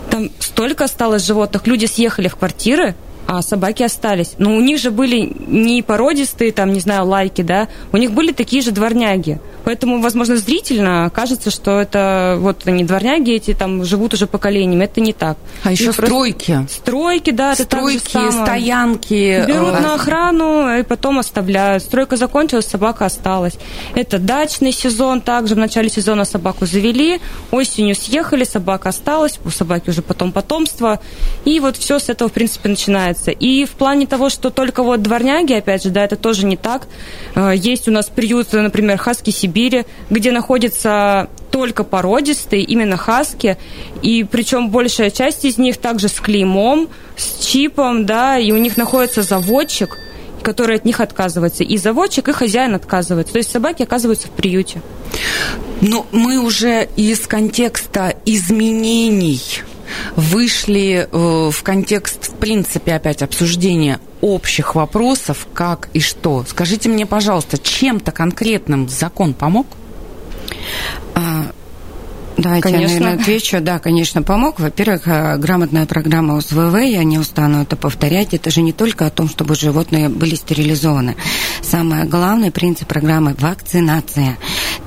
там 0.10 0.30
столько 0.40 0.86
осталось 0.86 1.26
животных, 1.26 1.68
люди 1.68 1.86
съехали 1.86 2.30
в 2.30 2.38
квартиры, 2.38 2.96
а 3.28 3.42
собаки 3.42 3.84
остались. 3.84 4.34
Но 4.38 4.56
у 4.56 4.62
них 4.62 4.80
же 4.80 4.92
были 4.92 5.34
не 5.48 5.82
породистые, 5.82 6.52
там, 6.52 6.74
не 6.74 6.80
знаю, 6.80 7.06
лайки, 7.06 7.42
да, 7.42 7.68
у 7.92 7.98
них 7.98 8.12
были 8.12 8.32
такие 8.32 8.62
же 8.62 8.72
дворняги. 8.72 9.40
Поэтому, 9.64 10.02
возможно, 10.02 10.36
зрительно 10.36 11.10
кажется, 11.14 11.50
что 11.50 11.80
это 11.80 12.36
вот 12.40 12.68
они 12.68 12.84
дворняги 12.84 13.32
эти 13.32 13.54
там 13.54 13.86
живут 13.86 14.14
уже 14.14 14.28
поколениями. 14.28 14.84
Это 14.84 15.00
не 15.00 15.14
так. 15.14 15.38
А 15.64 15.72
еще 15.72 15.86
Их 15.86 15.94
стройки. 15.94 16.68
Стройки, 16.70 17.32
да. 17.32 17.56
Стройки, 17.56 18.32
стоянки. 18.32 19.46
Берут 19.48 19.76
э, 19.76 19.80
на 19.80 19.96
охрану 19.96 20.78
и 20.78 20.84
потом 20.84 21.20
оставляют. 21.20 21.84
Стройка 21.84 22.18
закончилась, 22.18 22.66
собака 22.66 23.06
осталась. 23.06 23.54
Это 23.96 24.20
дачный 24.20 24.74
сезон. 24.74 25.22
Также 25.22 25.56
в 25.56 25.58
начале 25.58 25.90
сезона 25.90 26.26
собаку 26.26 26.66
завели, 26.66 27.22
осенью 27.52 27.96
съехали, 27.96 28.44
собака 28.44 28.90
осталась, 28.90 29.40
у 29.46 29.50
собаки 29.50 29.90
уже 29.90 30.02
потом 30.02 30.32
потомство. 30.34 31.00
И 31.46 31.60
вот 31.60 31.78
все 31.78 32.00
с 32.00 32.10
этого, 32.10 32.30
в 32.30 32.34
принципе, 32.34 32.68
начинается. 32.68 33.13
И 33.32 33.66
в 33.66 33.72
плане 33.72 34.08
того, 34.08 34.30
что 34.30 34.50
только 34.50 34.84
вот 34.84 35.02
дворняги, 35.02 35.54
опять 35.54 35.84
же, 35.84 35.90
да, 35.90 36.04
это 36.04 36.16
тоже 36.16 36.46
не 36.46 36.58
так. 36.58 36.88
Э, 37.36 37.54
есть 37.56 37.88
у 37.88 37.92
нас 37.92 38.08
приют, 38.08 38.54
например, 38.54 38.98
Хаски 38.98 39.30
Сибири, 39.30 39.86
где 40.10 40.32
находятся 40.32 41.30
только 41.52 41.84
породистые, 41.84 42.64
именно 42.64 42.98
хаски, 42.98 43.58
и 44.02 44.24
причем 44.24 44.70
большая 44.70 45.12
часть 45.12 45.46
из 45.46 45.60
них 45.60 45.78
также 45.78 46.08
с 46.08 46.20
клеймом, 46.20 46.90
с 47.16 47.46
чипом, 47.46 48.08
да, 48.08 48.40
и 48.40 48.52
у 48.52 48.58
них 48.58 48.76
находится 48.76 49.22
заводчик, 49.22 50.00
который 50.42 50.78
от 50.78 50.86
них 50.86 51.00
отказывается. 51.00 51.64
И 51.64 51.78
заводчик, 51.78 52.28
и 52.30 52.32
хозяин 52.32 52.74
отказывается. 52.74 53.34
То 53.34 53.38
есть 53.38 53.52
собаки 53.52 53.84
оказываются 53.84 54.28
в 54.30 54.32
приюте. 54.32 54.82
Но 55.82 56.08
мы 56.12 56.40
уже 56.40 56.88
из 56.96 57.28
контекста 57.28 58.16
изменений 58.26 59.40
вышли 60.16 61.08
э, 61.12 61.50
в 61.52 61.64
контекст, 61.64 62.32
в 62.32 62.36
принципе, 62.36 62.94
опять 62.96 63.22
обсуждения 63.22 64.00
общих 64.22 64.76
вопросов, 64.76 65.48
как 65.54 65.90
и 65.94 66.00
что. 66.00 66.46
Скажите 66.48 66.90
мне, 66.90 67.06
пожалуйста, 67.06 67.58
чем-то 67.58 68.12
конкретным 68.12 68.88
закон 68.88 69.34
помог? 69.34 69.68
А, 71.16 71.52
Давайте 72.38 72.64
конечно. 72.64 72.94
я, 72.94 73.00
наверное, 73.00 73.22
отвечу. 73.22 73.62
Да, 73.62 73.80
конечно, 73.80 74.22
помог. 74.24 74.60
Во-первых, 74.60 75.08
э, 75.08 75.38
грамотная 75.38 75.86
программа 75.86 76.36
УСВВ, 76.36 76.76
я 76.78 77.04
не 77.04 77.20
устану 77.20 77.62
это 77.62 77.76
повторять, 77.76 78.34
это 78.34 78.50
же 78.50 78.62
не 78.62 78.74
только 78.74 79.06
о 79.06 79.10
том, 79.10 79.30
чтобы 79.30 79.56
животные 79.56 80.10
были 80.10 80.36
стерилизованы. 80.36 81.16
Самый 81.62 82.06
главный 82.06 82.52
принцип 82.52 82.88
программы– 82.88 83.36
вакцинация. 83.40 84.38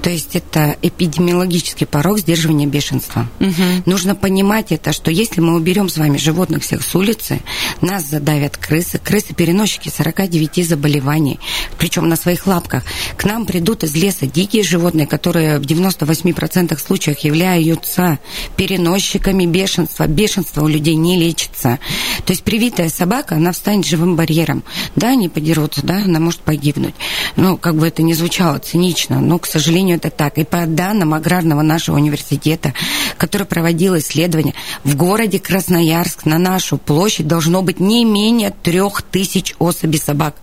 То 0.07 0.11
есть 0.11 0.37
это 0.37 0.77
эпидемиологический 0.83 1.85
порог 1.85 2.21
сдерживания 2.21 2.69
бешенства. 2.69 3.27
Угу. 3.40 3.83
Нужно 3.87 4.14
понимать 4.14 4.71
это, 4.71 4.92
что 4.92 5.11
если 5.11 5.40
мы 5.40 5.57
уберем 5.57 5.88
с 5.88 5.97
вами 5.97 6.16
животных 6.16 6.62
всех 6.62 6.85
с 6.85 6.95
улицы, 6.95 7.40
нас 7.81 8.05
задавят 8.05 8.57
крысы. 8.57 9.01
Крысы 9.03 9.35
переносчики 9.35 9.88
49 9.88 10.64
заболеваний, 10.64 11.40
причем 11.77 12.09
на 12.09 12.14
своих 12.14 12.47
лапках. 12.47 12.85
К 13.16 13.25
нам 13.25 13.47
придут 13.47 13.83
из 13.83 13.97
леса 13.97 14.27
дикие 14.27 14.62
животные, 14.62 15.09
которые 15.09 15.59
в 15.59 15.62
98% 15.62 16.79
случаев 16.79 17.19
являются 17.19 18.21
переносчиками 18.57 19.45
бешенства. 19.45 20.07
Бешенство 20.07 20.62
у 20.62 20.69
людей 20.69 20.95
не 20.95 21.19
лечится. 21.19 21.81
То 22.25 22.33
есть 22.33 22.45
привитая 22.45 22.90
собака, 22.90 23.35
она 23.35 23.51
встанет 23.51 23.87
живым 23.87 24.14
барьером. 24.14 24.62
Да, 24.95 25.09
они 25.09 25.29
подерутся, 25.29 25.85
да, 25.85 25.97
она 26.05 26.21
может 26.21 26.42
погибнуть. 26.42 26.95
Ну, 27.35 27.57
как 27.57 27.75
бы 27.75 27.88
это 27.88 28.05
ни 28.05 28.12
звучало 28.12 28.61
цинично, 28.61 29.21
но, 29.21 29.40
к 29.40 29.47
сожалению, 29.47 29.96
это 29.97 30.11
так. 30.11 30.39
И 30.39 30.45
по 30.45 30.67
данным 30.67 31.15
аграрного 31.15 31.63
нашего 31.63 31.97
университета, 31.97 32.73
который 33.19 33.47
проводил 33.47 33.99
исследования, 33.99 34.55
в 34.85 34.97
городе 34.97 35.39
Красноярск 35.39 36.25
на 36.27 36.39
нашу 36.39 36.79
площадь 36.79 37.27
должно 37.27 37.63
быть 37.63 37.81
не 37.81 38.05
менее 38.05 38.55
трех 38.63 39.03
тысяч 39.03 39.55
особей 39.59 39.99
собак. 39.99 40.37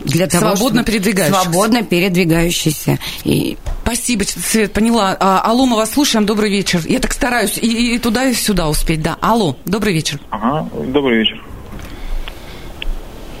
Для 0.00 0.26
того, 0.26 0.54
свободно 0.54 0.82
чтобы... 0.82 0.92
передвигающихся. 0.92 1.42
Свободно 1.42 1.82
передвигающихся. 1.82 2.98
И... 3.24 3.56
Спасибо, 3.82 4.24
Свет, 4.24 4.72
поняла. 4.72 5.16
А, 5.18 5.40
алло, 5.40 5.66
мы 5.66 5.76
вас 5.76 5.92
слушаем. 5.92 6.26
Добрый 6.26 6.50
вечер. 6.50 6.80
Я 6.86 7.00
так 7.00 7.12
стараюсь 7.12 7.58
и, 7.58 7.96
и 7.96 7.98
туда, 7.98 8.26
и 8.26 8.34
сюда 8.34 8.68
успеть. 8.68 9.02
Да, 9.02 9.16
алло, 9.20 9.56
добрый 9.64 9.94
вечер. 9.94 10.20
Ага, 10.30 10.68
добрый 10.86 11.20
вечер. 11.20 11.42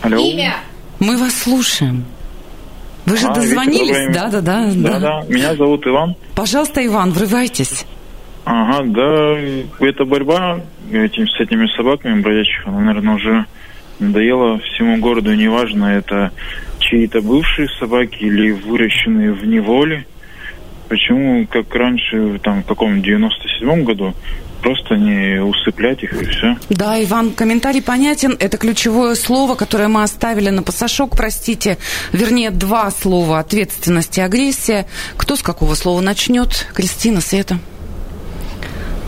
Алло. 0.02 0.18
Имя? 0.18 0.56
Мы 0.98 1.16
вас 1.16 1.34
слушаем. 1.34 2.04
Вы 3.06 3.16
же 3.16 3.28
а, 3.28 3.34
дозвонились? 3.34 4.14
Да, 4.14 4.28
да, 4.28 4.40
да, 4.40 4.66
да. 4.66 4.90
Да, 4.90 4.98
да. 4.98 5.22
Меня 5.28 5.54
зовут 5.54 5.86
Иван. 5.86 6.16
Пожалуйста, 6.34 6.84
Иван, 6.84 7.12
врывайтесь. 7.12 7.86
Ага, 8.44 8.84
да, 8.84 9.36
это 9.80 10.04
борьба 10.04 10.60
этим, 10.92 11.26
с 11.26 11.40
этими 11.40 11.66
собаками 11.76 12.20
бродячих, 12.20 12.66
она, 12.66 12.80
наверное, 12.80 13.14
уже 13.14 13.44
надоело 13.98 14.58
всему 14.58 14.98
городу, 14.98 15.34
неважно, 15.34 15.86
это 15.86 16.30
чьи-то 16.78 17.22
бывшие 17.22 17.68
собаки 17.80 18.18
или 18.20 18.52
выращенные 18.52 19.32
в 19.32 19.44
неволе. 19.46 20.06
Почему, 20.88 21.44
как 21.46 21.74
раньше, 21.74 22.38
там, 22.42 22.62
в 22.62 22.66
каком 22.66 23.00
97-м 23.00 23.84
году, 23.84 24.14
просто 24.62 24.96
не 24.96 25.42
усыплять 25.42 26.02
их 26.02 26.12
и 26.12 26.26
все. 26.26 26.56
Да, 26.70 27.02
Иван, 27.02 27.32
комментарий 27.32 27.82
понятен. 27.82 28.36
Это 28.38 28.56
ключевое 28.56 29.14
слово, 29.14 29.54
которое 29.54 29.88
мы 29.88 30.02
оставили 30.02 30.50
на 30.50 30.62
пасашок, 30.62 31.16
простите. 31.16 31.78
Вернее, 32.12 32.50
два 32.50 32.90
слова. 32.90 33.38
Ответственность 33.38 34.18
и 34.18 34.20
агрессия. 34.20 34.86
Кто 35.16 35.36
с 35.36 35.42
какого 35.42 35.74
слова 35.74 36.00
начнет? 36.00 36.66
Кристина, 36.74 37.20
Света. 37.20 37.58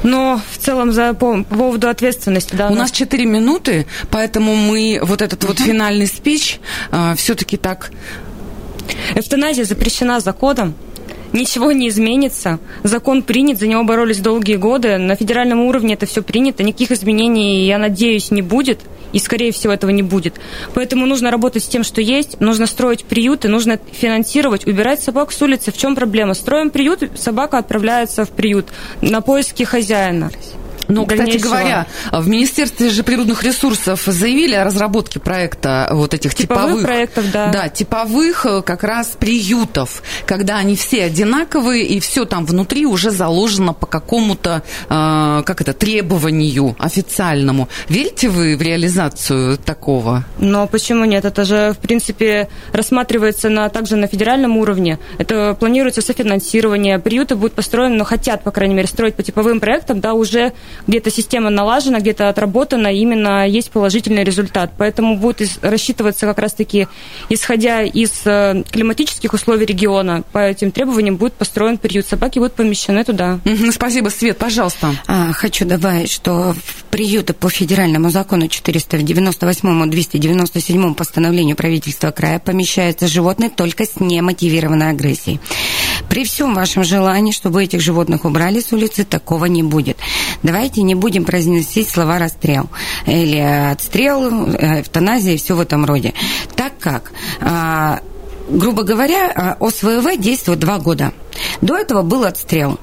Но 0.02 0.40
в 0.52 0.58
целом 0.58 0.92
за 0.92 1.12
по 1.14 1.42
поводу 1.42 1.88
ответственности, 1.88 2.54
да. 2.54 2.68
У 2.68 2.74
нас 2.74 2.92
4 2.92 3.26
минуты, 3.26 3.86
поэтому 4.10 4.54
мы 4.54 5.00
вот 5.02 5.22
этот 5.22 5.42
вот 5.44 5.58
финальный 5.58 6.06
спич 6.06 6.60
э, 6.92 7.14
все-таки 7.16 7.56
так. 7.56 7.90
Эвтаназия 9.16 9.64
запрещена 9.64 10.20
законом 10.20 10.74
ничего 11.32 11.72
не 11.72 11.88
изменится. 11.88 12.58
Закон 12.82 13.22
принят, 13.22 13.58
за 13.58 13.66
него 13.66 13.84
боролись 13.84 14.18
долгие 14.18 14.56
годы. 14.56 14.98
На 14.98 15.16
федеральном 15.16 15.60
уровне 15.60 15.94
это 15.94 16.06
все 16.06 16.22
принято, 16.22 16.62
никаких 16.62 16.92
изменений, 16.92 17.66
я 17.66 17.78
надеюсь, 17.78 18.30
не 18.30 18.42
будет. 18.42 18.80
И, 19.12 19.18
скорее 19.18 19.52
всего, 19.52 19.72
этого 19.72 19.90
не 19.90 20.02
будет. 20.02 20.34
Поэтому 20.74 21.06
нужно 21.06 21.30
работать 21.30 21.64
с 21.64 21.68
тем, 21.68 21.82
что 21.82 22.02
есть. 22.02 22.40
Нужно 22.40 22.66
строить 22.66 23.04
приюты, 23.04 23.48
нужно 23.48 23.78
финансировать, 23.92 24.66
убирать 24.66 25.00
собак 25.00 25.32
с 25.32 25.40
улицы. 25.40 25.72
В 25.72 25.78
чем 25.78 25.94
проблема? 25.94 26.34
Строим 26.34 26.68
приют, 26.70 27.02
собака 27.16 27.56
отправляется 27.56 28.26
в 28.26 28.30
приют 28.30 28.66
на 29.00 29.22
поиски 29.22 29.62
хозяина. 29.62 30.30
Ну, 30.86 31.06
кстати 31.06 31.38
говоря, 31.38 31.86
в 32.12 32.28
Министерстве 32.28 32.90
же 32.90 33.02
природных 33.02 33.42
ресурсов 33.42 34.02
заявили 34.06 34.54
о 34.54 34.64
разработке 34.64 35.20
проекта 35.20 35.88
вот 35.92 36.14
этих 36.14 36.34
типовых, 36.34 36.66
типовых 36.66 36.84
проектов, 36.84 37.30
да. 37.32 37.48
Да, 37.48 37.68
типовых 37.68 38.46
э, 38.46 38.62
как 38.62 38.84
раз 38.84 39.16
приютов, 39.18 40.02
когда 40.26 40.58
они 40.58 40.76
все 40.76 41.04
одинаковые 41.04 41.84
и 41.84 42.00
все 42.00 42.24
там 42.24 42.46
внутри 42.46 42.86
уже 42.86 43.10
заложено 43.10 43.72
по 43.72 43.86
какому-то, 43.86 44.62
э, 44.88 45.42
как 45.44 45.60
это, 45.60 45.72
требованию 45.72 46.76
официальному. 46.78 47.68
Верите 47.88 48.28
вы 48.28 48.56
в 48.56 48.62
реализацию 48.62 49.58
такого? 49.58 50.24
Но 50.38 50.66
почему 50.66 51.04
нет? 51.04 51.24
Это 51.24 51.44
же, 51.44 51.74
в 51.74 51.78
принципе, 51.78 52.48
рассматривается 52.72 53.48
на, 53.48 53.68
также 53.68 53.96
на 53.96 54.06
федеральном 54.06 54.56
уровне. 54.56 54.98
Это 55.18 55.56
планируется 55.58 56.02
софинансирование. 56.02 56.98
Приюты 56.98 57.34
будут 57.34 57.54
построены, 57.54 57.96
но 57.96 58.04
хотят, 58.04 58.42
по 58.42 58.50
крайней 58.50 58.74
мере, 58.74 58.88
строить 58.88 59.14
по 59.14 59.22
типовым 59.22 59.60
проектам, 59.60 60.00
да, 60.00 60.14
уже 60.14 60.52
где-то 60.86 61.10
система 61.10 61.50
налажена, 61.50 62.00
где-то 62.00 62.28
отработана, 62.28 62.92
именно 62.92 63.48
есть 63.48 63.70
положительный 63.70 64.24
результат. 64.24 64.72
Поэтому 64.78 65.16
будет 65.16 65.58
рассчитываться 65.62 66.26
как 66.26 66.38
раз-таки, 66.38 66.88
исходя 67.28 67.82
из 67.82 68.12
э, 68.24 68.62
климатических 68.70 69.32
условий 69.32 69.66
региона, 69.66 70.22
по 70.32 70.38
этим 70.38 70.70
требованиям 70.70 71.16
будет 71.16 71.34
построен 71.34 71.78
приют. 71.78 72.06
Собаки 72.06 72.38
будут 72.38 72.54
помещены 72.54 73.04
туда. 73.04 73.40
Спасибо, 73.72 74.08
Свет, 74.08 74.38
пожалуйста. 74.38 74.94
А, 75.06 75.32
хочу 75.32 75.64
добавить, 75.64 76.10
что 76.10 76.54
в 76.64 76.84
приюты 76.90 77.32
по 77.32 77.50
федеральному 77.50 78.10
закону 78.10 78.46
498-297 78.46 80.94
постановлению 80.94 81.56
правительства 81.56 82.10
края 82.10 82.38
помещаются 82.38 83.06
животные 83.06 83.50
только 83.50 83.84
с 83.84 84.00
немотивированной 84.00 84.90
агрессией. 84.90 85.40
При 86.08 86.24
всем 86.24 86.54
вашем 86.54 86.84
желании, 86.84 87.32
чтобы 87.32 87.62
этих 87.62 87.80
животных 87.80 88.24
убрали 88.24 88.60
с 88.60 88.72
улицы, 88.72 89.04
такого 89.04 89.46
не 89.46 89.62
будет. 89.62 89.98
Давайте 90.42 90.57
не 90.82 90.94
будем 90.94 91.24
произносить 91.24 91.88
слова 91.88 92.18
расстрел 92.18 92.68
или 93.06 93.38
отстрел, 93.38 94.48
эвтаназия 94.48 95.34
и 95.34 95.36
все 95.36 95.54
в 95.54 95.60
этом 95.60 95.84
роде. 95.84 96.14
Так 96.56 96.72
как 96.78 97.12
а, 97.40 98.00
грубо 98.48 98.82
говоря, 98.82 99.56
ОСВВ 99.60 100.16
действует 100.18 100.58
два 100.58 100.78
года. 100.78 101.12
До 101.60 101.76
этого 101.76 102.02
был 102.02 102.24
отстрел. 102.24 102.78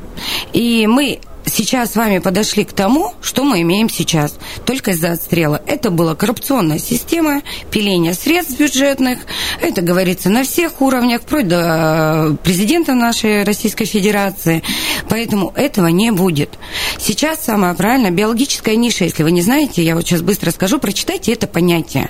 И 0.53 0.87
мы 0.87 1.19
сейчас 1.45 1.93
с 1.93 1.95
вами 1.95 2.19
подошли 2.19 2.63
к 2.63 2.73
тому, 2.73 3.13
что 3.21 3.43
мы 3.43 3.61
имеем 3.61 3.89
сейчас, 3.89 4.35
только 4.65 4.91
из-за 4.91 5.11
отстрела. 5.11 5.61
Это 5.65 5.89
была 5.89 6.15
коррупционная 6.15 6.79
система, 6.79 7.41
пиление 7.71 8.13
средств 8.13 8.59
бюджетных, 8.59 9.19
это 9.61 9.81
говорится 9.81 10.29
на 10.29 10.43
всех 10.43 10.81
уровнях, 10.81 11.21
вплоть 11.21 11.47
до 11.47 12.33
э, 12.33 12.35
президента 12.43 12.93
нашей 12.93 13.43
Российской 13.43 13.85
Федерации, 13.85 14.63
поэтому 15.09 15.51
этого 15.55 15.87
не 15.87 16.11
будет. 16.11 16.57
Сейчас 16.99 17.43
самое 17.43 17.73
правильное, 17.73 18.11
биологическая 18.11 18.75
ниша, 18.75 19.05
если 19.05 19.23
вы 19.23 19.31
не 19.31 19.41
знаете, 19.41 19.83
я 19.83 19.95
вот 19.95 20.05
сейчас 20.05 20.21
быстро 20.21 20.51
скажу, 20.51 20.79
прочитайте 20.79 21.33
это 21.33 21.47
понятие. 21.47 22.09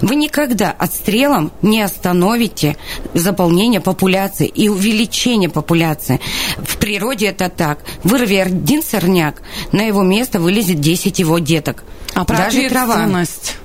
Вы 0.00 0.16
никогда 0.16 0.70
отстрелом 0.70 1.52
не 1.62 1.80
остановите 1.82 2.76
заполнение 3.14 3.80
популяции 3.80 4.46
и 4.46 4.68
увеличение 4.68 5.48
популяции. 5.48 6.20
В 6.58 6.76
природе 6.78 7.26
это 7.26 7.48
так. 7.48 7.80
Вырви 8.02 8.36
один 8.70 8.84
сорняк, 8.84 9.42
на 9.72 9.80
его 9.80 10.04
место 10.04 10.38
вылезет 10.38 10.80
10 10.80 11.18
его 11.18 11.40
деток. 11.40 11.82
А 12.14 12.24
про 12.24 12.36
Даже 12.36 12.58
ответственность? 12.66 13.56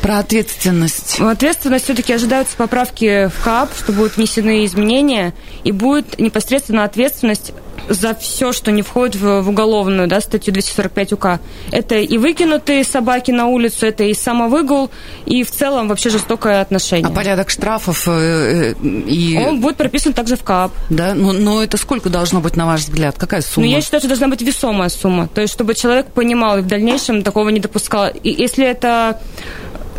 Про 0.00 0.20
ответственность. 0.20 1.20
Ответственность 1.20 1.84
все-таки 1.84 2.14
ожидаются 2.14 2.56
поправки 2.56 3.28
в 3.28 3.44
КАП, 3.44 3.68
что 3.76 3.92
будут 3.92 4.16
внесены 4.16 4.64
изменения, 4.64 5.34
и 5.64 5.72
будет 5.72 6.18
непосредственно 6.18 6.84
ответственность 6.84 7.52
за 7.88 8.14
все, 8.14 8.52
что 8.52 8.70
не 8.70 8.82
входит 8.82 9.16
в, 9.16 9.42
в 9.42 9.48
уголовную 9.48 10.08
да, 10.08 10.20
статью 10.20 10.52
245 10.52 11.12
УК. 11.14 11.40
Это 11.70 11.96
и 11.96 12.18
выкинутые 12.18 12.84
собаки 12.84 13.30
на 13.30 13.46
улицу, 13.46 13.86
это 13.86 14.04
и 14.04 14.14
самовыгул, 14.14 14.90
и 15.26 15.42
в 15.44 15.50
целом 15.50 15.88
вообще 15.88 16.10
жестокое 16.10 16.60
отношение. 16.60 17.08
А 17.08 17.10
порядок 17.10 17.50
штрафов 17.50 18.08
э, 18.08 18.72
э, 18.72 18.74
и... 18.82 19.38
Он 19.38 19.60
будет 19.60 19.76
прописан 19.76 20.12
также 20.12 20.36
в 20.36 20.42
КАП. 20.42 20.72
Да, 20.88 21.14
но, 21.14 21.32
но 21.32 21.62
это 21.62 21.76
сколько 21.76 22.08
должно 22.08 22.40
быть, 22.40 22.56
на 22.56 22.66
ваш 22.66 22.82
взгляд? 22.82 23.16
Какая 23.18 23.42
сумма? 23.42 23.66
Ну, 23.66 23.72
я 23.72 23.80
считаю, 23.80 24.00
что 24.00 24.08
должна 24.08 24.28
быть 24.28 24.42
весомая 24.42 24.88
сумма. 24.88 25.28
То 25.28 25.40
есть, 25.40 25.52
чтобы 25.52 25.74
человек 25.74 26.06
понимал 26.06 26.58
и 26.58 26.60
в 26.62 26.66
дальнейшем 26.66 27.22
такого 27.22 27.48
не 27.50 27.60
допускал. 27.60 28.08
И 28.22 28.30
если 28.30 28.66
это 28.66 29.20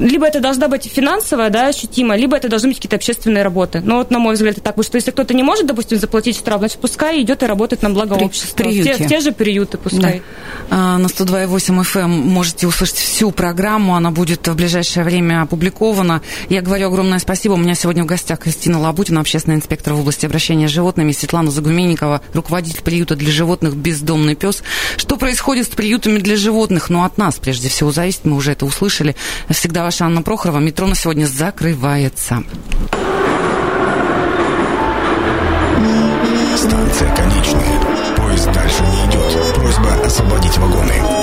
либо 0.02 0.26
это 0.26 0.40
должна 0.40 0.68
быть 0.68 0.92
финансовая, 0.92 1.50
да, 1.50 1.68
ощутимо, 1.68 2.16
либо 2.16 2.36
это 2.36 2.50
должны 2.50 2.70
быть 2.70 2.78
какие-то 2.78 2.96
общественные 2.96 3.44
работы. 3.44 3.82
Но 3.82 3.98
вот, 3.98 4.12
на 4.12 4.20
мой 4.20 4.34
взгляд, 4.34 4.54
это 4.54 4.62
так. 4.62 4.76
Потому 4.76 4.86
что 4.86 4.98
если 4.98 5.12
кто-то 5.12 5.34
не 5.34 5.44
может, 5.44 5.68
допустим, 5.68 6.00
заплатить 6.00 6.38
штраф, 6.38 6.60
значит, 6.60 6.80
пускай 6.80 7.22
идет 7.22 7.44
и 7.44 7.46
работает 7.46 7.84
на 7.84 7.92
благо 7.92 8.16
При, 8.16 8.26
общества. 8.26 8.64
В 8.64 8.84
те, 8.84 8.94
в 8.96 9.08
те 9.08 9.20
же 9.20 9.32
приюты 9.32 9.78
пускай. 9.78 10.24
Да. 10.70 10.96
А, 10.96 10.98
на 10.98 11.08
102.8 11.08 11.82
FM 11.82 12.00
эм 12.02 12.12
можете 12.12 12.68
услышать 12.68 12.96
всю 12.96 13.32
программу. 13.32 13.96
Она 13.96 14.12
будет 14.12 14.48
в 14.48 14.56
ближайшее 14.56 15.04
время 15.04 15.44
опубликована. 15.44 16.22
Я 16.50 16.62
говорю 16.62 16.88
огромное 16.88 17.20
спасибо. 17.20 17.54
У 17.54 17.58
меня 17.58 17.76
сегодня 17.76 18.04
в 18.04 18.08
гостях 18.08 18.40
Кристина 18.40 18.80
Лабутина, 18.80 19.22
общественный 19.22 19.58
инспектор 19.58 19.94
в 19.94 20.00
области 20.00 20.26
обращения 20.26 20.68
с 20.68 20.72
животными, 20.72 21.12
Светлана 21.12 21.52
Загуменникова, 21.52 22.22
руководитель 22.34 22.82
приюта 22.82 23.16
для 23.16 23.32
животных 23.32 23.76
«Бездомный 23.76 24.36
пес». 24.36 24.64
Что 24.98 25.18
происходит 25.18 25.68
с 25.68 25.70
приютами 25.70 26.18
для 26.18 26.36
животных? 26.36 26.90
Ну, 26.90 27.04
от 27.04 27.18
нас, 27.18 27.36
прежде 27.40 27.70
всего, 27.70 27.92
зависит. 27.92 28.26
Мы 28.26 28.36
уже 28.36 28.54
это 28.54 28.66
услышали. 28.66 29.16
Всегда 29.50 29.84
ваша 29.92 30.06
Анна 30.06 30.22
Прохорова. 30.22 30.60
Метро 30.60 30.88
на 30.88 30.96
сегодня 30.96 31.26
закрывается. 31.26 32.44
Станция 36.56 37.14
конечная. 37.14 38.16
Поезд 38.16 38.50
дальше 38.54 38.84
не 38.84 39.10
идет. 39.10 39.54
Просьба 39.54 40.06
освободить 40.06 40.58
вагоны. 40.60 41.21